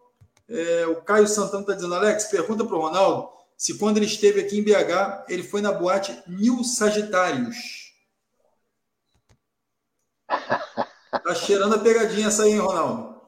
[0.46, 4.40] É, o Caio Santana está dizendo, Alex, pergunta para o Ronaldo se quando ele esteve
[4.40, 7.92] aqui em BH, ele foi na boate Mil Sagitários.
[10.26, 13.20] Tá cheirando a pegadinha essa aí, hein, Ronaldo?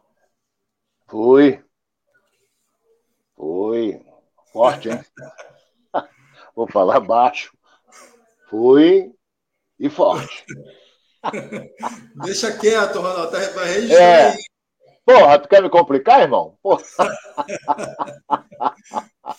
[1.06, 1.64] Fui.
[3.34, 4.04] Fui.
[4.52, 5.04] Forte, hein?
[6.54, 7.56] Vou falar baixo.
[8.48, 9.14] Fui
[9.78, 10.44] e forte.
[12.24, 13.30] Deixa quieto, Ronaldo.
[13.30, 14.30] Tá, vai registrar é.
[14.32, 14.44] aí.
[15.07, 16.59] Porra, tu quer me complicar, irmão?
[16.61, 16.82] Porra.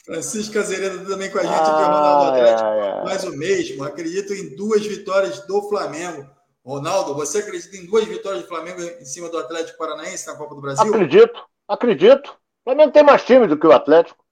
[0.05, 2.70] Francisco Azeredo também com a gente aqui, Ronaldo Atlético.
[3.03, 3.84] Mais o mesmo.
[3.84, 6.26] Acredito em duas vitórias do Flamengo.
[6.65, 10.55] Ronaldo, você acredita em duas vitórias do Flamengo em cima do Atlético Paranaense na Copa
[10.55, 10.86] do Brasil?
[10.86, 12.30] Acredito, acredito.
[12.30, 14.24] O Flamengo tem mais time do que o Atlético.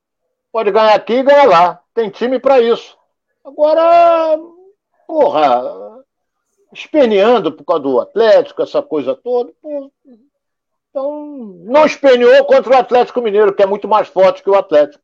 [0.53, 1.81] Pode ganhar aqui e ganhar lá.
[1.93, 2.97] Tem time para isso.
[3.43, 4.39] Agora,
[5.05, 6.01] porra,
[6.73, 9.51] esperneando por causa do Atlético, essa coisa toda.
[9.61, 9.89] Porra.
[10.95, 11.27] Então,
[11.65, 15.03] não esperneou contra o Atlético Mineiro, que é muito mais forte que o Atlético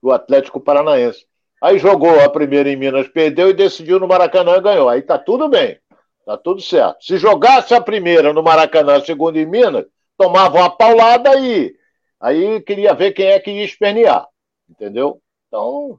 [0.00, 1.26] do Atlético Paranaense.
[1.60, 4.88] Aí jogou a primeira em Minas, perdeu e decidiu no Maracanã e ganhou.
[4.88, 5.80] Aí tá tudo bem,
[6.24, 7.04] tá tudo certo.
[7.04, 9.84] Se jogasse a primeira no Maracanã, a segunda em Minas,
[10.16, 11.74] tomava uma paulada e
[12.20, 14.28] aí queria ver quem é que ia espernear,
[14.70, 15.20] entendeu?
[15.48, 15.98] Então, o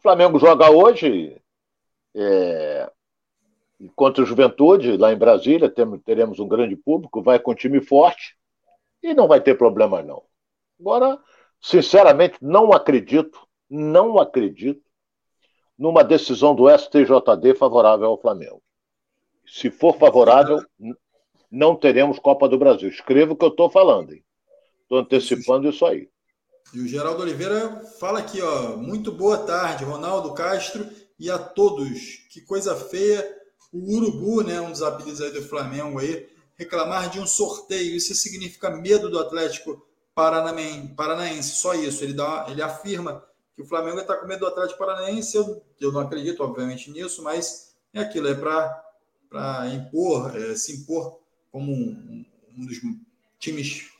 [0.00, 1.40] Flamengo joga hoje
[2.16, 2.90] é,
[3.94, 5.72] contra o Juventude, lá em Brasília,
[6.04, 8.36] teremos um grande público, vai com time forte
[9.02, 10.22] e não vai ter problema não.
[10.80, 11.18] Agora,
[11.62, 13.38] Sinceramente, não acredito,
[13.70, 14.82] não acredito
[15.78, 18.60] numa decisão do STJD favorável ao Flamengo.
[19.46, 20.60] Se for favorável,
[21.48, 22.88] não teremos Copa do Brasil.
[22.88, 24.12] Escreva o que eu estou falando.
[24.82, 26.08] Estou antecipando isso aí.
[26.74, 32.26] E o Geraldo Oliveira fala aqui, ó, muito boa tarde, Ronaldo Castro e a todos.
[32.32, 33.24] Que coisa feia,
[33.72, 37.96] o Urubu, né, um dos apelidos aí do Flamengo aí, reclamar de um sorteio.
[37.96, 42.04] Isso significa medo do Atlético Paranaense, só isso.
[42.04, 43.24] Ele, dá, ele afirma
[43.56, 45.36] que o Flamengo está com medo do Atlético Paranaense.
[45.36, 51.18] Eu, eu não acredito, obviamente, nisso, mas é aquilo, é para impor, é, se impor
[51.50, 52.24] como um,
[52.56, 52.78] um, dos
[53.38, 53.90] times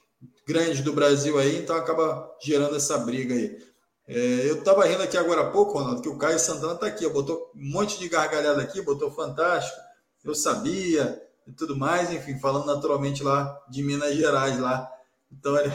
[0.47, 3.59] grandes do Brasil aí, então acaba gerando essa briga aí.
[4.07, 4.15] É,
[4.51, 7.51] eu estava rindo aqui agora há pouco, Ronaldo, que o Caio Santana está aqui, botou
[7.55, 9.77] um monte de gargalhada aqui, botou fantástico,
[10.25, 14.91] eu sabia e tudo mais, enfim, falando naturalmente lá de Minas Gerais, lá
[15.33, 15.71] então ele...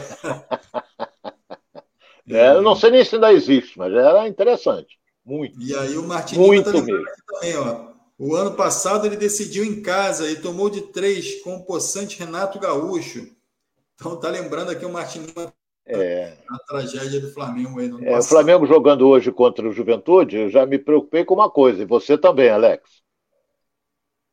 [2.30, 4.98] é, eu não sei nem se ainda existe, mas era interessante.
[5.24, 5.60] Muito.
[5.60, 7.04] E aí o Martininho Muito tá mesmo.
[7.26, 7.88] também, ó.
[8.18, 12.58] O ano passado ele decidiu em casa e tomou de três com o possante Renato
[12.58, 13.28] Gaúcho.
[13.94, 15.52] Então tá lembrando aqui o Martininho
[15.88, 16.38] é.
[16.48, 20.50] a tragédia do Flamengo aí no é, O Flamengo jogando hoje contra o Juventude, eu
[20.50, 23.02] já me preocupei com uma coisa, e você também, Alex.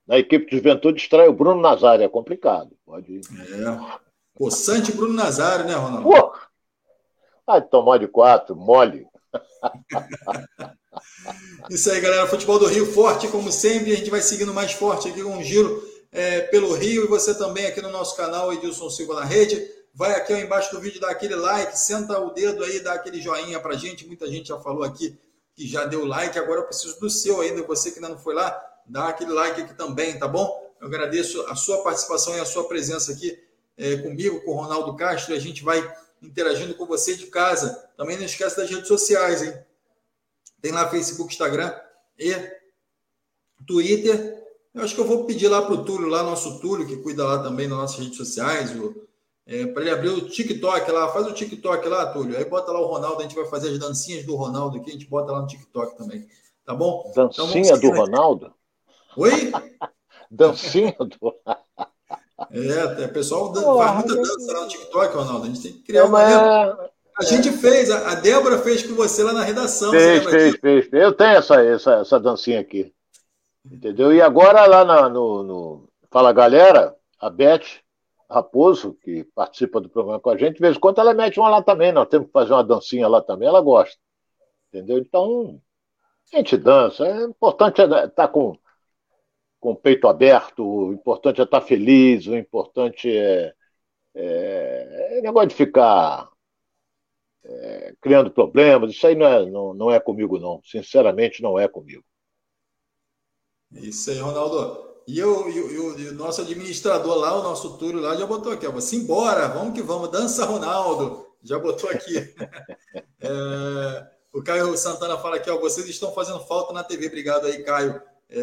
[0.08, 2.72] Na equipe de Juventude extrai o Bruno Nazário, é complicado.
[2.86, 3.22] Pode ir.
[3.22, 4.00] É.
[4.36, 6.04] Possante Bruno Nazário, né, Ronaldo?
[6.04, 6.34] Pô!
[7.48, 9.08] Vai tomar de quatro, mole.
[11.70, 12.28] Isso aí, galera.
[12.28, 13.92] Futebol do Rio forte, como sempre.
[13.92, 17.06] A gente vai seguindo mais forte aqui com um giro é, pelo Rio.
[17.06, 19.62] E você também aqui no nosso canal, Edilson Silva na Rede.
[19.98, 23.62] Vai aqui embaixo do vídeo, dá aquele like, senta o dedo aí, dá aquele joinha
[23.62, 24.06] pra gente.
[24.06, 25.18] Muita gente já falou aqui
[25.56, 26.38] que já deu like.
[26.38, 27.64] Agora eu preciso do seu ainda.
[27.64, 30.76] Você que ainda não foi lá, dá aquele like aqui também, tá bom?
[30.82, 33.42] Eu agradeço a sua participação e a sua presença aqui
[33.78, 35.34] é, comigo, com o Ronaldo Castro.
[35.34, 35.82] A gente vai
[36.22, 37.90] interagindo com você de casa.
[37.96, 39.58] Também não esquece das redes sociais, hein?
[40.62, 41.74] Tem lá Facebook, Instagram
[42.20, 42.36] e
[43.66, 44.44] Twitter.
[44.74, 47.24] Eu acho que eu vou pedir lá para o Túlio, lá nosso Túlio, que cuida
[47.24, 48.72] lá também das nossas redes sociais,
[49.48, 51.08] é, para ele abrir o TikTok lá.
[51.10, 52.38] Faz o TikTok lá, Túlio.
[52.38, 54.94] Aí bota lá o Ronaldo, a gente vai fazer as dancinhas do Ronaldo aqui, a
[54.94, 56.26] gente bota lá no TikTok também.
[56.66, 57.12] Tá bom?
[57.16, 58.54] Dancinha então, do Ronaldo?
[59.18, 59.52] Oi?
[60.32, 61.36] dancinha do
[62.52, 65.44] É, o pessoal faz muita dança lá no TikTok, Ronaldo.
[65.44, 66.90] A gente tem que criar é, uma.
[67.18, 69.90] A gente fez, a Débora fez com você lá na redação.
[69.92, 72.94] Fez, fez, fez, Eu tenho essa, essa, essa dancinha aqui.
[73.66, 74.14] Entendeu?
[74.14, 77.64] E agora lá na, no, no Fala Galera, a Beth
[78.30, 81.50] Raposo, que participa do programa com a gente, de vez em quando ela mete uma
[81.50, 81.92] lá também.
[81.92, 83.98] Nós temos que fazer uma dancinha lá também, ela gosta.
[84.70, 84.98] Entendeu?
[84.98, 85.62] Então,
[86.34, 87.06] a gente dança.
[87.06, 88.58] É importante estar tá com,
[89.60, 93.54] com o peito aberto, o importante é estar tá feliz, o importante é,
[94.16, 96.30] é, é negócio de ficar
[97.44, 98.92] é, criando problemas.
[98.92, 100.62] Isso aí não é, não, não é comigo, não.
[100.64, 102.04] Sinceramente, não é comigo.
[103.72, 104.95] Isso aí, Ronaldo.
[105.08, 108.52] E, eu, e, o, e o nosso administrador lá, o nosso Túlio lá, já botou
[108.52, 112.16] aqui, ó, simbora, vamos que vamos, dança Ronaldo, já botou aqui.
[113.22, 117.64] é, o Caio Santana fala aqui, ó, vocês estão fazendo falta na TV, obrigado aí,
[117.64, 118.02] Caio.
[118.30, 118.42] É,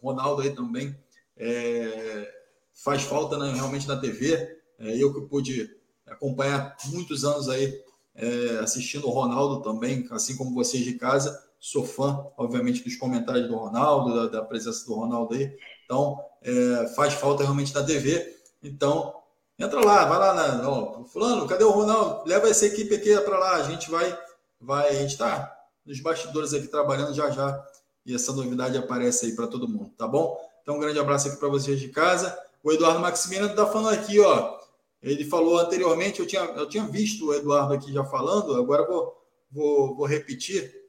[0.00, 0.96] Ronaldo aí também
[1.36, 2.32] é,
[2.72, 4.34] faz falta né, realmente na TV.
[4.78, 5.70] É, eu que pude
[6.06, 7.82] acompanhar muitos anos aí
[8.14, 11.43] é, assistindo o Ronaldo também, assim como vocês de casa.
[11.64, 15.50] Sou fã, obviamente, dos comentários do Ronaldo, da, da presença do Ronaldo aí.
[15.86, 18.36] Então, é, faz falta realmente na TV.
[18.62, 19.14] Então,
[19.58, 22.28] entra lá, vai lá, na, ó, fulano, cadê o Ronaldo?
[22.28, 23.54] Leva essa equipe aqui para lá.
[23.54, 24.14] A gente vai,
[24.60, 25.56] vai, a gente está
[25.86, 27.66] nos bastidores aqui trabalhando já já
[28.04, 30.38] e essa novidade aparece aí para todo mundo, tá bom?
[30.60, 32.38] Então, um grande abraço aqui para vocês de casa.
[32.62, 34.58] O Eduardo Maximiliano está falando aqui, ó.
[35.02, 39.16] Ele falou anteriormente, eu tinha, eu tinha visto o Eduardo aqui já falando, agora vou,
[39.50, 40.83] vou, vou repetir.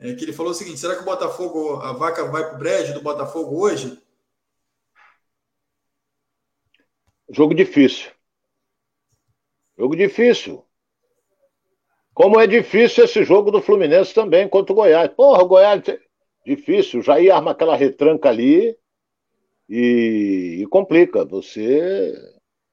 [0.00, 2.58] É, que ele falou o seguinte: será que o Botafogo, a vaca vai para o
[2.58, 4.02] brejo do Botafogo hoje?
[7.28, 8.10] Jogo difícil.
[9.78, 10.64] Jogo difícil.
[12.12, 15.10] Como é difícil esse jogo do Fluminense também contra o Goiás.
[15.10, 15.82] Porra, o Goiás
[16.44, 17.00] difícil.
[17.00, 18.76] O Jair arma aquela retranca ali
[19.68, 21.24] e, e complica.
[21.24, 22.12] Você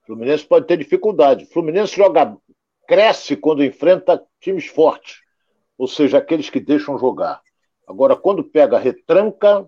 [0.06, 1.46] Fluminense pode ter dificuldade.
[1.46, 2.36] Fluminense joga,
[2.88, 5.22] cresce quando enfrenta times fortes,
[5.78, 7.42] ou seja, aqueles que deixam jogar.
[7.88, 9.66] Agora, quando pega retranca,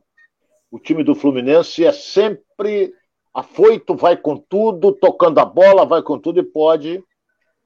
[0.71, 2.93] o time do Fluminense é sempre
[3.33, 7.03] afoito, vai com tudo, tocando a bola, vai com tudo e pode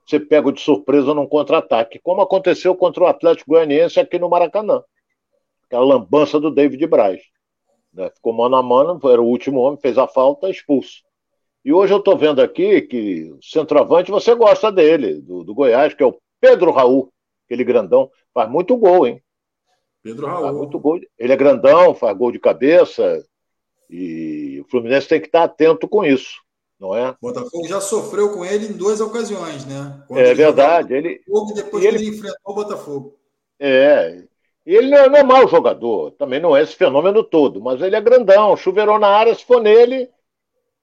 [0.05, 4.83] ser pego de surpresa num contra-ataque, como aconteceu contra o Atlético Goianiense aqui no Maracanã.
[5.65, 7.21] Aquela lambança do David Braz.
[7.93, 8.09] Né?
[8.09, 11.03] Ficou mano a mano, era o último homem, fez a falta, expulso.
[11.63, 15.93] E hoje eu estou vendo aqui que o centroavante você gosta dele, do, do, Goiás,
[15.93, 17.12] que é o Pedro Raul,
[17.53, 19.21] aquele grandão, faz muito gol, hein?
[20.01, 20.43] Pedro Raul.
[20.43, 20.99] Faz muito gol.
[21.17, 23.23] Ele é grandão, faz gol de cabeça.
[23.89, 26.41] E o Fluminense tem que estar atento com isso,
[26.79, 27.11] não é?
[27.11, 30.03] O Botafogo já sofreu com ele em duas ocasiões, né?
[30.07, 30.93] Quando é ele verdade.
[30.93, 31.97] Ele, e depois ele...
[31.97, 33.19] ele enfrentou o Botafogo.
[33.59, 34.23] É.
[34.65, 37.97] Ele não é, não é mau jogador, também não é esse fenômeno todo, mas ele
[37.97, 40.09] é grandão, chuveirou na área, se for nele,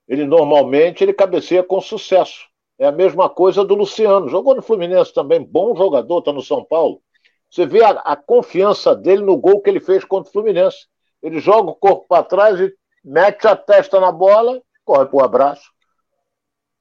[0.07, 2.47] ele normalmente ele cabeceia com sucesso.
[2.81, 4.27] É a mesma coisa do Luciano.
[4.27, 6.99] Jogou no Fluminense também, bom jogador, está no São Paulo.
[7.47, 10.87] Você vê a, a, confiança dele no gol que ele fez contra o Fluminense.
[11.21, 12.73] Ele joga o corpo para trás e
[13.05, 15.71] mete a testa na bola, corre para o abraço.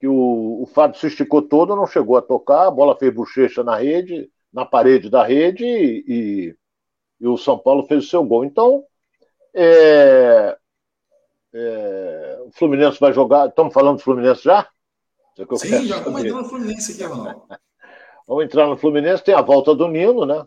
[0.00, 3.62] Que o, o Fábio se esticou todo, não chegou a tocar, a bola fez bochecha
[3.62, 6.56] na rede, na parede da rede, e, e,
[7.20, 8.46] e o São Paulo fez o seu gol.
[8.46, 8.82] Então,
[9.54, 10.56] é,
[11.52, 13.50] é, o Fluminense vai jogar.
[13.50, 14.66] Estamos falando do Fluminense já?
[15.56, 17.42] Sim, já vamos entrar no Fluminense aqui, Ronaldo.
[18.26, 20.44] vamos entrar no Fluminense, tem a volta do Nino, né?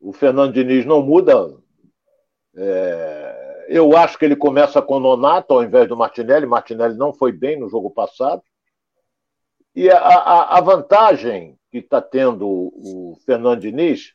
[0.00, 1.54] O Fernando Diniz não muda.
[2.56, 6.44] É, eu acho que ele começa com o Nonato ao invés do Martinelli.
[6.44, 8.42] Martinelli não foi bem no jogo passado.
[9.74, 14.14] E a, a, a vantagem que está tendo o Fernando Diniz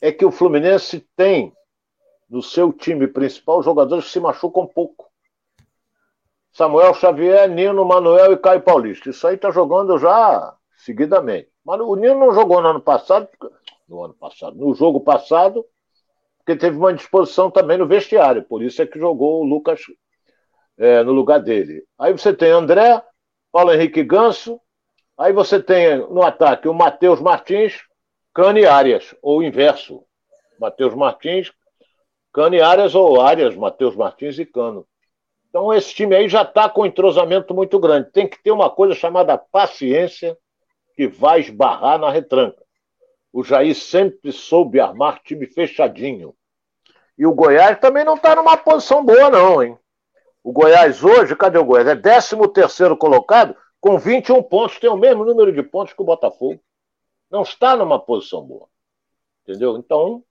[0.00, 1.54] é que o Fluminense tem
[2.28, 5.05] no seu time principal jogadores que se machucam pouco.
[6.56, 9.10] Samuel Xavier, Nino, Manuel e Caio Paulista.
[9.10, 11.50] Isso aí está jogando já seguidamente.
[11.62, 13.28] Mas o Nino não jogou no ano passado,
[13.86, 15.66] no ano passado, no jogo passado,
[16.38, 18.42] porque teve uma disposição também no vestiário.
[18.42, 19.82] Por isso é que jogou o Lucas
[20.78, 21.84] é, no lugar dele.
[21.98, 23.02] Aí você tem André,
[23.52, 24.58] Paulo Henrique Ganso.
[25.18, 27.82] Aí você tem no ataque o Matheus Martins,
[28.32, 30.02] Cano e Arias, ou inverso.
[30.58, 31.52] Matheus Martins,
[32.32, 34.86] Cano e Arias, ou Arias, Matheus Martins e Cano.
[35.56, 38.10] Então esse time aí já está com um entrosamento muito grande.
[38.10, 40.36] Tem que ter uma coisa chamada paciência
[40.94, 42.62] que vai esbarrar na retranca.
[43.32, 46.36] O Jair sempre soube armar time fechadinho.
[47.16, 49.78] E o Goiás também não está numa posição boa, não, hein?
[50.44, 51.88] O Goiás hoje, cadê o Goiás?
[51.88, 56.04] É 13 terceiro colocado, com 21 pontos, tem o mesmo número de pontos que o
[56.06, 56.60] Botafogo.
[57.30, 58.68] Não está numa posição boa.
[59.42, 59.78] Entendeu?
[59.78, 60.22] Então,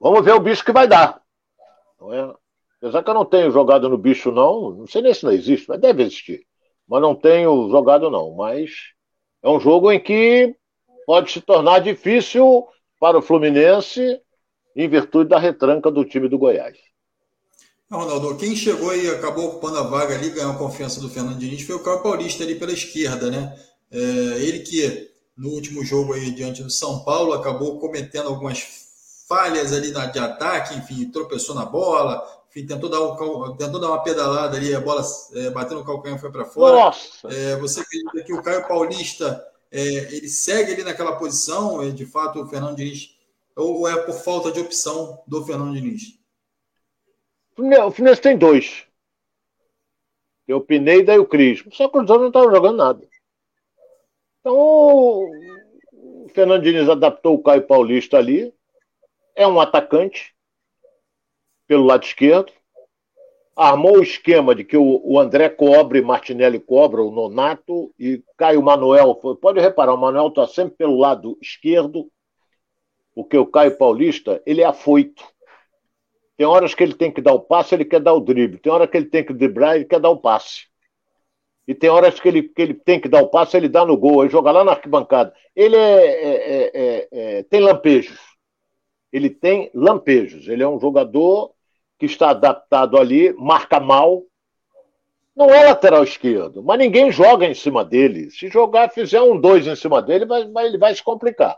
[0.00, 1.20] vamos ver o bicho que vai dar.
[1.98, 2.41] Não é?
[2.82, 5.68] Apesar que eu não tenho jogado no bicho, não, não sei nem se não existe,
[5.68, 6.44] mas deve existir.
[6.88, 8.34] Mas não tenho jogado, não.
[8.34, 8.72] Mas
[9.40, 10.52] é um jogo em que
[11.06, 12.66] pode se tornar difícil
[12.98, 14.20] para o Fluminense
[14.74, 16.76] em virtude da retranca do time do Goiás.
[17.88, 21.62] Ronaldo, quem chegou e acabou ocupando a vaga ali, ganhou a confiança do Fernando Diniz,
[21.62, 23.54] foi o Caio Paulista ali pela esquerda, né?
[23.92, 23.96] É,
[24.40, 28.66] ele que no último jogo aí diante do São Paulo acabou cometendo algumas
[29.28, 34.02] falhas ali de ataque, enfim, tropeçou na bola, enfim, tentou dar, um, tentou dar uma
[34.02, 35.02] pedalada ali, a bola
[35.34, 36.76] é, bateu no calcanhar foi para fora.
[36.76, 37.28] Nossa!
[37.28, 41.82] É, você acredita que o Caio Paulista é, ele segue ali naquela posição?
[41.82, 43.16] É, de fato, o Fernando Diniz,
[43.56, 46.18] ou é por falta de opção do Fernando Diniz?
[47.52, 48.86] O Fluminense tem dois.
[50.46, 51.64] Tem o Pineda e o Cris.
[51.72, 53.08] Só que os dois não estavam jogando nada.
[54.40, 58.52] Então, o Fernando Diniz adaptou o Caio Paulista ali.
[59.34, 60.34] É um atacante
[61.72, 62.52] pelo lado esquerdo,
[63.56, 69.14] armou o esquema de que o, André cobre, Martinelli cobra, o Nonato e Caio Manuel.
[69.14, 72.10] Pode reparar, o Manuel está sempre pelo lado esquerdo,
[73.14, 75.24] porque o Caio Paulista ele é afoito.
[76.36, 78.58] Tem horas que ele tem que dar o passe, ele quer dar o drible.
[78.58, 80.66] Tem horas que ele tem que driblar, ele quer dar o passe.
[81.66, 83.96] E tem horas que ele, que ele tem que dar o passe, ele dá no
[83.96, 85.32] gol, ele joga lá na arquibancada.
[85.56, 88.20] Ele é, é, é, é tem lampejos.
[89.10, 90.48] Ele tem lampejos.
[90.48, 91.54] Ele é um jogador
[92.02, 94.24] que está adaptado ali, marca mal.
[95.36, 98.28] Não é lateral esquerdo, mas ninguém joga em cima dele.
[98.28, 101.56] Se jogar, fizer um dois em cima dele, vai, vai, ele vai se complicar.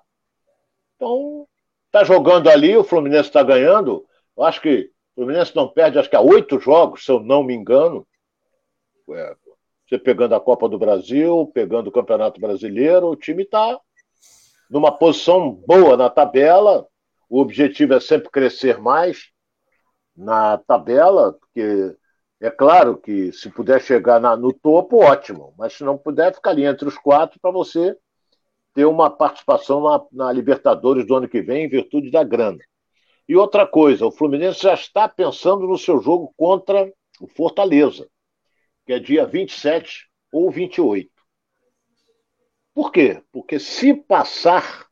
[0.96, 1.48] Então,
[1.86, 4.04] está jogando ali, o Fluminense está ganhando.
[4.36, 7.42] Eu acho que o Fluminense não perde, acho que há oito jogos, se eu não
[7.42, 8.06] me engano.
[9.12, 9.34] É,
[9.88, 13.80] você pegando a Copa do Brasil, pegando o Campeonato Brasileiro, o time está
[14.68, 16.86] numa posição boa na tabela.
[17.30, 19.32] O objetivo é sempre crescer mais
[20.16, 21.96] na tabela, porque
[22.40, 26.50] é claro que se puder chegar na, no topo, ótimo, mas se não puder, ficar
[26.50, 27.96] ali entre os quatro para você
[28.74, 32.58] ter uma participação na, na, Libertadores do ano que vem, em virtude da grana.
[33.26, 38.08] E outra coisa, o Fluminense já está pensando no seu jogo contra o Fortaleza,
[38.84, 41.10] que é dia 27 ou 28.
[42.74, 43.22] Por quê?
[43.32, 44.88] Porque se passar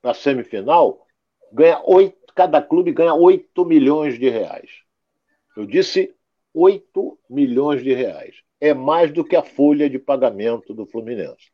[0.00, 1.04] para a semifinal,
[1.52, 4.70] ganha 8 cada clube ganha 8 milhões de reais.
[5.56, 6.14] Eu disse
[6.52, 8.36] 8 milhões de reais.
[8.60, 11.50] É mais do que a folha de pagamento do Fluminense.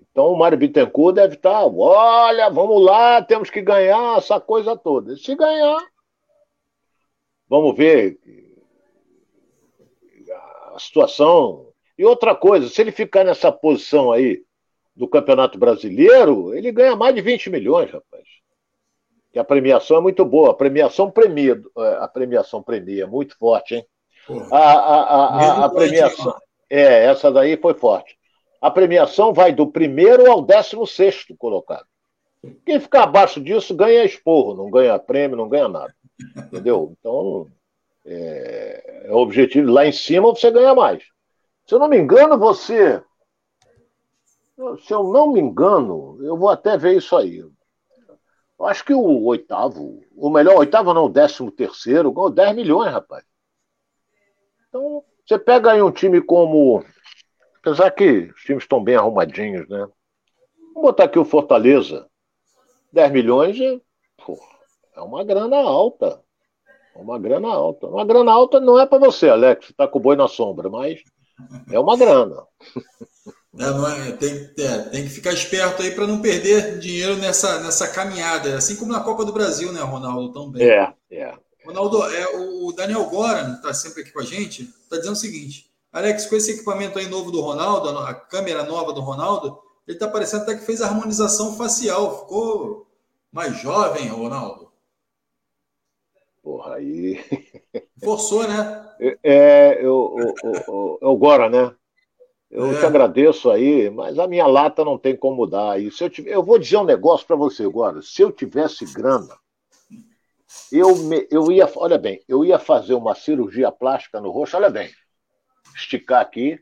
[0.00, 5.16] Então o Mário Bittencourt deve estar, olha, vamos lá, temos que ganhar essa coisa toda.
[5.16, 5.84] Se ganhar,
[7.48, 8.20] vamos ver
[10.74, 11.72] a situação.
[11.98, 14.44] E outra coisa, se ele ficar nessa posição aí
[14.94, 18.11] do Campeonato Brasileiro, ele ganha mais de 20 milhões, rapaz
[19.32, 20.50] que a premiação é muito boa.
[20.50, 23.86] A premiação premia, é, a premiação premia muito forte, hein?
[24.52, 26.36] A, a, a, a, premiação.
[26.68, 28.16] É, essa daí foi forte.
[28.60, 31.86] A premiação vai do primeiro ao décimo sexto colocado.
[32.64, 35.94] Quem ficar abaixo disso ganha esporro, não ganha prêmio, não ganha nada.
[36.36, 36.94] Entendeu?
[36.98, 37.50] Então,
[38.04, 39.72] é, é o objetivo.
[39.72, 41.02] Lá em cima você ganha mais.
[41.66, 43.02] Se eu não me engano, você.
[44.84, 47.42] Se eu não me engano, eu vou até ver isso aí.
[48.64, 53.24] Acho que o oitavo, o melhor, oitavo não, o décimo terceiro, ganhou 10 milhões, rapaz.
[54.68, 56.84] Então, você pega aí um time como.
[57.58, 59.86] Apesar que os times estão bem arrumadinhos, né?
[60.74, 62.08] Vamos botar aqui o Fortaleza.
[62.92, 63.80] 10 milhões, é,
[64.96, 66.22] é uma grana alta.
[66.94, 67.86] Uma grana alta.
[67.86, 70.68] Uma grana alta não é para você, Alex, que está com o boi na sombra,
[70.68, 71.02] mas
[71.70, 72.46] é uma grana.
[73.58, 77.86] É, é, tem, é, tem, que ficar esperto aí para não perder dinheiro nessa, nessa
[77.86, 80.32] caminhada, assim como na Copa do Brasil, né, Ronaldo?
[80.32, 80.66] Também.
[80.66, 81.34] É, é.
[81.64, 85.70] Ronaldo, é, o Daniel Goran, está sempre aqui com a gente, está dizendo o seguinte:
[85.92, 90.08] Alex, com esse equipamento aí novo do Ronaldo, a câmera nova do Ronaldo, ele está
[90.08, 92.86] parecendo até que fez a harmonização facial, ficou
[93.30, 94.72] mais jovem, Ronaldo.
[96.42, 97.22] Porra, aí.
[98.02, 98.88] Forçou, né?
[98.98, 101.74] É, é eu, eu, eu agora, né?
[102.52, 102.78] Eu é.
[102.78, 105.80] te agradeço aí, mas a minha lata não tem como mudar.
[105.80, 108.02] E se eu, tiver, eu vou dizer um negócio para você agora.
[108.02, 109.34] Se eu tivesse grana,
[110.70, 114.68] eu, me, eu ia, olha bem, eu ia fazer uma cirurgia plástica no rosto, olha
[114.68, 114.90] bem,
[115.74, 116.60] esticar aqui,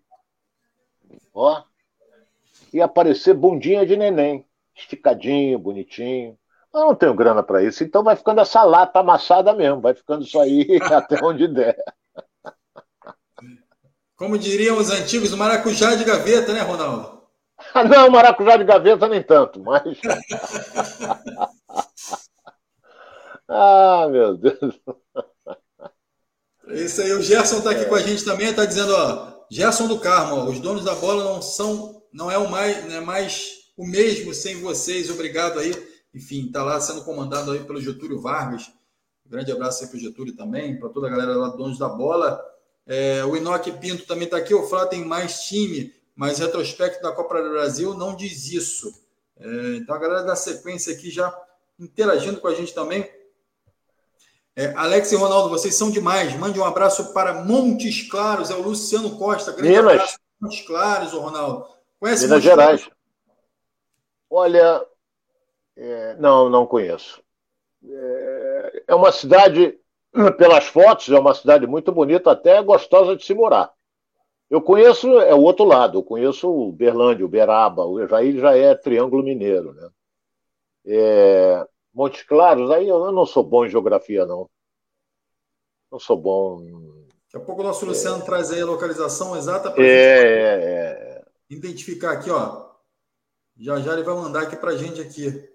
[1.35, 1.65] ó,
[2.73, 6.39] e aparecer bundinha de neném, esticadinho, bonitinho.
[6.73, 10.23] Eu não tenho grana para isso, então vai ficando essa lata amassada mesmo, vai ficando
[10.23, 11.77] isso aí até onde der.
[14.21, 17.23] Como diriam os antigos, maracujá de gaveta, né, Ronaldo?
[17.89, 19.83] não, maracujá de gaveta nem tanto, mas.
[23.49, 24.79] ah, meu Deus.
[26.69, 27.87] Isso aí, o Gerson está aqui é.
[27.87, 31.25] com a gente também, está dizendo, ó, Gerson do Carmo, ó, os donos da bola
[31.25, 35.73] não são, não é o mais, não é mais o mesmo sem vocês, obrigado aí
[36.13, 38.71] enfim, está lá sendo comandado aí pelo Getúlio Vargas.
[39.25, 41.89] Um grande abraço aí para o Getúlio também, para toda a galera lá donos da
[41.89, 42.45] bola.
[42.93, 44.53] É, o Inoque Pinto também está aqui.
[44.53, 48.93] O Flá tem mais time, mas retrospecto da Copa do Brasil não diz isso.
[49.39, 51.33] É, então a galera da sequência aqui já
[51.79, 53.09] interagindo com a gente também.
[54.57, 56.35] É, Alex e Ronaldo, vocês são demais.
[56.35, 59.53] Mande um abraço para Montes Claros, é o Luciano Costa.
[59.53, 59.93] Grande Minas.
[59.93, 61.69] abraço Montes Claros, o Ronaldo.
[62.01, 62.81] Conhece Minas Montes Gerais.
[62.83, 63.01] Claros?
[64.29, 64.85] Olha,
[65.77, 67.23] é, não, não conheço.
[67.89, 69.79] É, é uma cidade,
[70.37, 73.73] pelas fotos, é uma cidade muito bonita, até gostosa de se morar.
[74.49, 78.57] Eu conheço, é o outro lado, eu conheço o Berlândia, o Beraba, o Jair já
[78.57, 79.89] é Triângulo Mineiro, né?
[80.87, 84.51] É, Montes Claros, aí eu não sou bom em geografia, não.
[85.91, 86.65] Não sou bom.
[87.33, 90.55] Daqui a pouco o nosso Luciano é, traz aí a localização exata para é, é,
[90.63, 92.71] é, identificar aqui, ó.
[93.57, 95.49] Já já ele vai mandar aqui para gente aqui.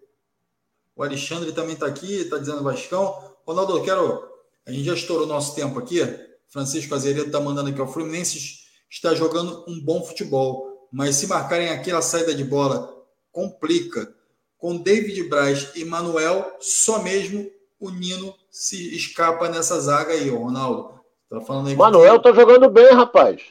[0.95, 3.35] O Alexandre também está aqui, está dizendo Vascão.
[3.45, 4.34] Ronaldo, eu quero.
[4.67, 6.01] A gente já estourou nosso tempo aqui.
[6.47, 7.81] Francisco Azeredo está mandando aqui.
[7.81, 8.59] O Fluminense
[8.89, 12.91] está jogando um bom futebol, mas se marcarem aquela saída de bola,
[13.31, 14.13] complica.
[14.57, 17.47] Com David Braz e Manuel, só mesmo
[17.79, 20.99] o Nino se escapa nessa zaga aí, Ronaldo.
[21.29, 22.23] Tá falando aí Manuel que...
[22.23, 23.41] tá jogando bem, rapaz.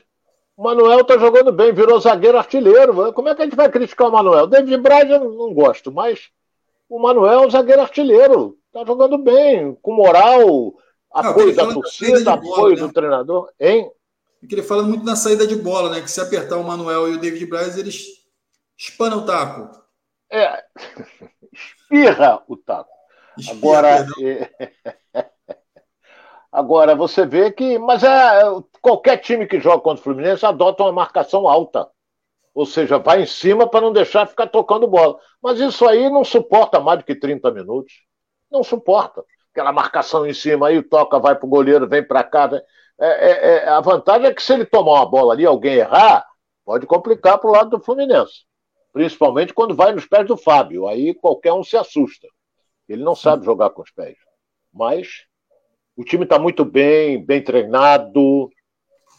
[0.57, 3.13] O Manuel tá jogando bem, virou zagueiro artilheiro.
[3.13, 4.47] Como é que a gente vai criticar o Manuel?
[4.47, 6.31] David Braz eu não gosto, mas
[6.89, 8.57] o Manuel é um zagueiro artilheiro.
[8.73, 10.75] Tá jogando bem, com moral,
[11.15, 12.93] apoio da torcida, apoio do né?
[12.93, 13.51] treinador.
[13.59, 13.91] Hein?
[14.49, 16.03] Que ele fala muito na saída de bola, né?
[16.03, 18.07] Que se apertar o Manuel e o David Braz, eles
[18.77, 19.83] espanam o taco.
[20.31, 20.65] É,
[21.53, 22.91] espirra o taco.
[23.39, 25.31] Espirra, Agora, é...
[26.53, 27.79] Agora você vê que.
[27.79, 28.43] Mas é
[28.81, 31.91] qualquer time que joga contra o Fluminense adota uma marcação alta.
[32.55, 35.19] Ou seja, vai em cima para não deixar ficar tocando bola.
[35.43, 37.95] Mas isso aí não suporta mais do que 30 minutos.
[38.51, 39.25] Não suporta.
[39.55, 42.51] Aquela marcação em cima, aí toca, vai para o goleiro, vem para cá.
[42.99, 46.27] É, é, é, a vantagem é que se ele tomar uma bola ali, alguém errar,
[46.65, 48.47] pode complicar para o lado do Fluminense.
[48.93, 50.89] Principalmente quando vai nos pés do Fábio.
[50.89, 52.27] Aí qualquer um se assusta.
[52.89, 54.17] Ele não sabe jogar com os pés.
[54.73, 55.25] Mas
[55.97, 58.51] o time está muito bem, bem treinado.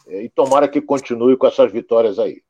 [0.10, 2.44] E tomara que continue com essas vitórias aí.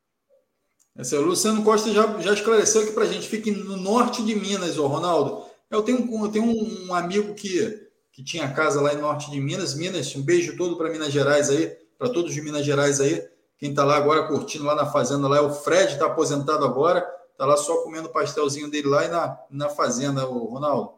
[0.98, 3.28] Esse, o Luciano Costa já, já esclareceu aqui para a gente.
[3.28, 5.45] Fica no norte de Minas, ô Ronaldo.
[5.70, 9.40] Eu tenho, eu tenho um, um amigo que, que tinha casa lá em norte de
[9.40, 9.76] Minas.
[9.76, 13.28] Minas, um beijo todo para Minas Gerais aí, para todos de Minas Gerais aí.
[13.58, 17.06] Quem está lá agora curtindo lá na fazenda lá é o Fred, está aposentado agora.
[17.32, 20.94] Está lá só comendo pastelzinho dele lá e na, na fazenda, o Ronaldo.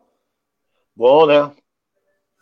[0.95, 1.51] Bom, né?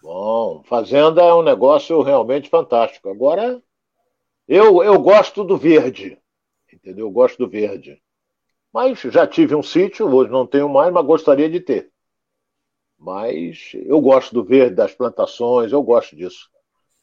[0.02, 3.10] Bom, fazenda é um negócio realmente fantástico.
[3.10, 3.62] Agora,
[4.48, 6.18] eu, eu gosto do verde
[6.86, 7.08] entendeu?
[7.08, 8.00] Eu gosto do verde.
[8.72, 11.92] Mas já tive um sítio, hoje não tenho mais, mas gostaria de ter.
[12.98, 16.50] Mas eu gosto do verde, das plantações, eu gosto disso.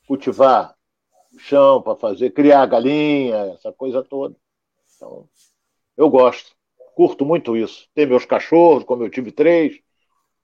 [0.07, 0.75] Cultivar
[1.39, 4.37] chão para fazer, criar galinha, essa coisa toda.
[4.97, 5.29] Então,
[5.97, 6.53] eu gosto.
[6.95, 7.89] Curto muito isso.
[7.95, 9.79] Ter meus cachorros, como eu tive três,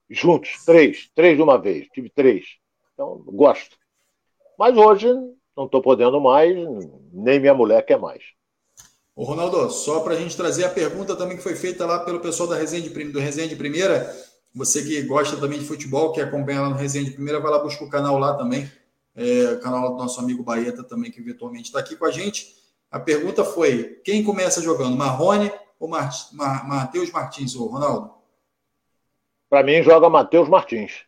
[0.09, 2.57] juntos, três, três de uma vez, tive três.
[2.93, 3.77] Então, gosto.
[4.57, 5.07] Mas hoje
[5.55, 6.55] não estou podendo mais,
[7.13, 8.23] nem minha mulher quer mais.
[9.15, 12.19] Ô, Ronaldo, só para a gente trazer a pergunta também que foi feita lá pelo
[12.19, 14.09] pessoal da Resenha de, do Resenha de Primeira,
[14.53, 17.59] Você que gosta também de futebol, que acompanha lá no Resenha de Primeira, vai lá
[17.59, 18.69] buscar o canal lá também.
[19.15, 22.55] É, o canal do nosso amigo Baeta também, que virtualmente está aqui com a gente.
[22.89, 28.13] A pergunta foi: quem começa jogando, Marrone ou Mart Mar Matheus Martins, ou Ronaldo?
[29.49, 31.05] Para mim, joga Matheus Martins.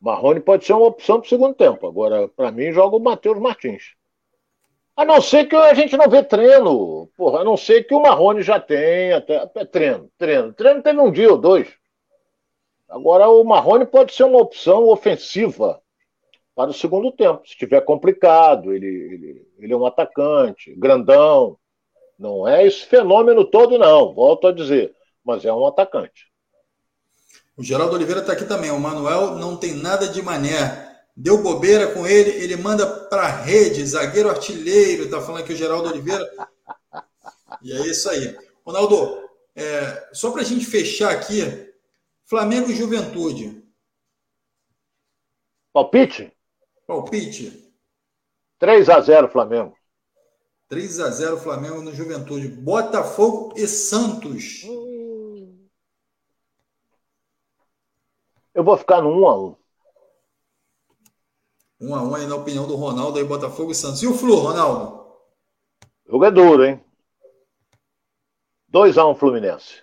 [0.00, 1.86] Marrone pode ser uma opção para o segundo tempo.
[1.86, 3.94] Agora, para mim, joga o Matheus Martins.
[4.96, 7.08] A não ser que a gente não vê treino.
[7.16, 9.16] Porra, a não ser que o Marrone já tenha.
[9.16, 10.52] Até, treino, treino.
[10.52, 11.68] Treino teve um dia ou dois.
[12.88, 15.80] Agora, o Marrone pode ser uma opção ofensiva
[16.54, 17.42] para o segundo tempo.
[17.44, 21.58] Se estiver complicado, ele, ele, ele é um atacante, grandão.
[22.16, 24.14] Não é esse fenômeno todo, não.
[24.14, 24.94] Volto a dizer.
[25.24, 26.32] Mas é um atacante.
[27.56, 28.70] O Geraldo Oliveira está aqui também.
[28.70, 30.93] O Manuel não tem nada de mané.
[31.16, 35.88] Deu bobeira com ele, ele manda para rede, zagueiro artilheiro, tá falando aqui o Geraldo
[35.88, 36.28] Oliveira.
[37.62, 38.36] E é isso aí.
[38.66, 41.72] Ronaldo, é, só para a gente fechar aqui,
[42.24, 43.62] Flamengo e Juventude.
[45.72, 46.32] Palpite?
[46.86, 47.72] Palpite.
[48.58, 49.76] 3 a 0 Flamengo.
[50.68, 52.48] 3 a 0 Flamengo no Juventude.
[52.48, 54.62] Botafogo e Santos.
[58.52, 59.63] Eu vou ficar no 1 a 1
[61.80, 64.02] 1 a 1 aí na opinião do Ronaldo aí, Botafogo e Santos.
[64.02, 65.04] E o Flu, Ronaldo?
[66.08, 66.84] Jogo é duro, hein?
[68.68, 69.82] 2 a 1 Fluminense.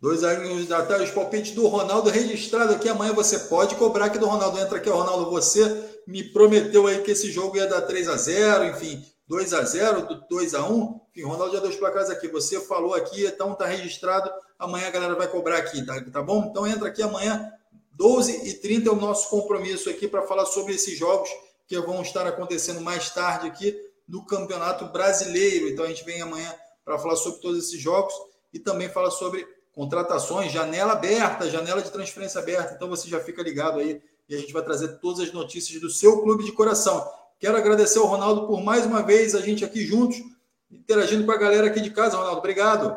[0.00, 2.88] 2 a 1 da tarde, os palpites do Ronaldo registrado aqui.
[2.88, 4.58] Amanhã você pode cobrar aqui do Ronaldo.
[4.58, 5.30] Entra aqui, Ronaldo.
[5.30, 9.62] Você me prometeu aí que esse jogo ia dar 3 a 0 enfim, 2 a
[9.62, 12.28] 0 2 a 1 Enfim, Ronaldo já deu os placares aqui.
[12.28, 14.30] Você falou aqui, então tá registrado.
[14.58, 16.46] Amanhã a galera vai cobrar aqui, tá, tá bom?
[16.48, 17.52] Então entra aqui amanhã,
[17.98, 21.28] 12 e 30 é o nosso compromisso aqui para falar sobre esses jogos
[21.66, 23.76] que vão estar acontecendo mais tarde aqui
[24.06, 25.68] no Campeonato Brasileiro.
[25.68, 28.14] Então a gente vem amanhã para falar sobre todos esses jogos
[28.54, 32.72] e também falar sobre contratações, janela aberta, janela de transferência aberta.
[32.76, 35.90] Então você já fica ligado aí e a gente vai trazer todas as notícias do
[35.90, 37.04] seu clube de coração.
[37.40, 40.22] Quero agradecer ao Ronaldo por mais uma vez a gente aqui juntos,
[40.70, 42.16] interagindo com a galera aqui de casa.
[42.16, 42.96] Ronaldo, obrigado.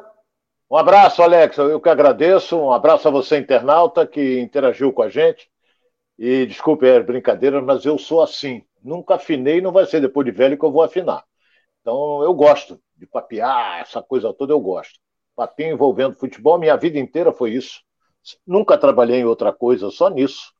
[0.72, 1.57] Um abraço, Alex.
[1.57, 2.57] Eu que agradeço.
[2.57, 5.51] Um abraço a você, internauta, que interagiu com a gente.
[6.17, 8.63] E desculpe as brincadeiras, mas eu sou assim.
[8.82, 11.26] Nunca afinei, não vai ser depois de velho que eu vou afinar.
[11.82, 14.97] Então, eu gosto de papear, essa coisa toda eu gosto.
[15.36, 17.82] Papinho envolvendo futebol, minha vida inteira foi isso.
[18.47, 20.53] Nunca trabalhei em outra coisa, só nisso.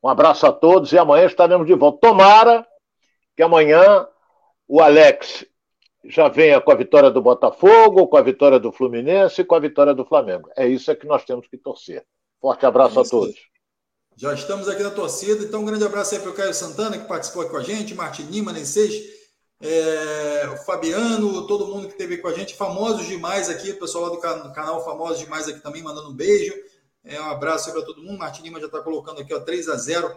[0.00, 1.98] Um abraço a todos e amanhã estaremos de volta.
[2.06, 2.64] Tomara
[3.36, 4.06] que amanhã
[4.68, 5.44] o Alex
[6.08, 9.60] já venha com a vitória do Botafogo, com a vitória do Fluminense e com a
[9.60, 10.50] vitória do Flamengo.
[10.56, 12.04] É isso é que nós temos que torcer.
[12.40, 13.36] Forte abraço é a todos.
[14.16, 17.06] Já estamos aqui na torcida, então um grande abraço aí para o Caio Santana, que
[17.06, 18.94] participou aqui com a gente, Martin Lima, Nenseis,
[19.60, 24.04] é, o Fabiano, todo mundo que esteve com a gente, famosos demais aqui, o pessoal
[24.04, 26.54] lá do canal Famosos Demais aqui também, mandando um beijo.
[27.04, 28.18] É, um abraço para todo mundo.
[28.18, 30.16] Martin Lima já está colocando aqui, ó, 3 a 0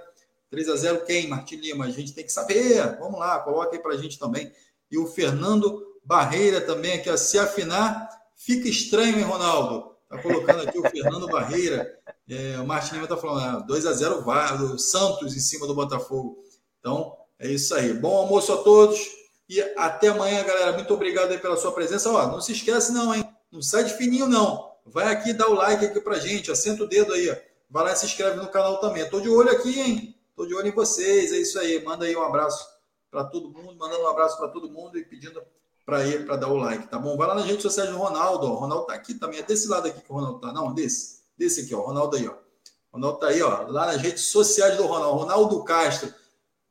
[0.50, 1.86] 3 a 0 quem, Martin Lima?
[1.86, 2.98] A gente tem que saber.
[3.00, 4.52] Vamos lá, coloca aí para a gente também
[4.92, 9.96] e o Fernando Barreira também aqui, ó, se afinar, fica estranho, hein, Ronaldo?
[10.10, 11.90] Tá colocando aqui o Fernando Barreira.
[12.28, 14.26] É, o Martin Lima tá falando, 2 a 0
[14.74, 16.44] o Santos em cima do Botafogo.
[16.80, 17.94] Então, é isso aí.
[17.94, 19.00] Bom almoço a todos
[19.48, 20.74] e até amanhã, galera.
[20.74, 22.12] Muito obrigado aí pela sua presença.
[22.12, 23.26] Ó, não se esquece não, hein?
[23.52, 24.72] Não sai de fininho não.
[24.86, 26.56] Vai aqui dar o like aqui pra gente, ó.
[26.56, 27.36] senta o dedo aí, ó.
[27.70, 29.10] Vai lá e se inscreve no canal também.
[29.10, 30.16] Tô de olho aqui, hein?
[30.36, 31.32] Tô de olho em vocês.
[31.32, 31.82] É isso aí.
[31.84, 32.66] Manda aí um abraço
[33.12, 35.44] para todo mundo, mandando um abraço para todo mundo e pedindo
[35.86, 37.18] para ele para dar o like, tá bom?
[37.18, 38.52] Vai lá nas redes sociais do Ronaldo, ó.
[38.52, 41.20] O Ronaldo tá aqui também, é desse lado aqui que o Ronaldo tá, não, desse,
[41.38, 42.32] desse aqui, ó, Ronaldo aí, ó.
[42.32, 46.14] O Ronaldo tá aí, ó, lá nas redes sociais do Ronaldo, Ronaldo Castro,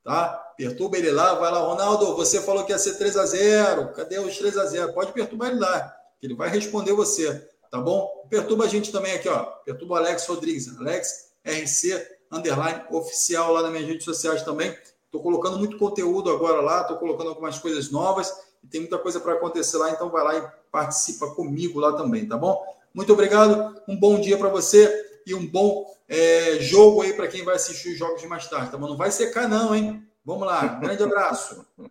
[0.02, 0.32] tá?
[0.56, 4.18] Perturba ele lá, vai lá, Ronaldo, você falou que ia ser 3 a 0 cadê
[4.18, 8.26] os 3 a 0 Pode perturbar ele lá, que ele vai responder você, tá bom?
[8.30, 13.62] Perturba a gente também aqui, ó, perturba o Alex Rodrigues, Alex RC, underline, oficial lá
[13.62, 14.76] nas minhas redes sociais também,
[15.10, 18.32] Estou colocando muito conteúdo agora lá, estou colocando algumas coisas novas
[18.62, 22.28] e tem muita coisa para acontecer lá, então vai lá e participa comigo lá também,
[22.28, 22.64] tá bom?
[22.94, 27.44] Muito obrigado, um bom dia para você e um bom é, jogo aí para quem
[27.44, 28.86] vai assistir os jogos de mais tarde, tá bom?
[28.86, 30.00] Não vai secar não, hein?
[30.24, 31.66] Vamos lá, grande abraço.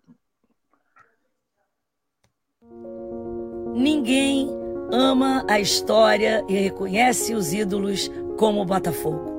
[3.75, 4.49] Ninguém
[4.93, 9.38] ama a história e reconhece os ídolos como o Botafogo.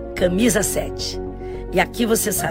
[0.21, 1.19] camisa 7.
[1.73, 2.49] E aqui você sabe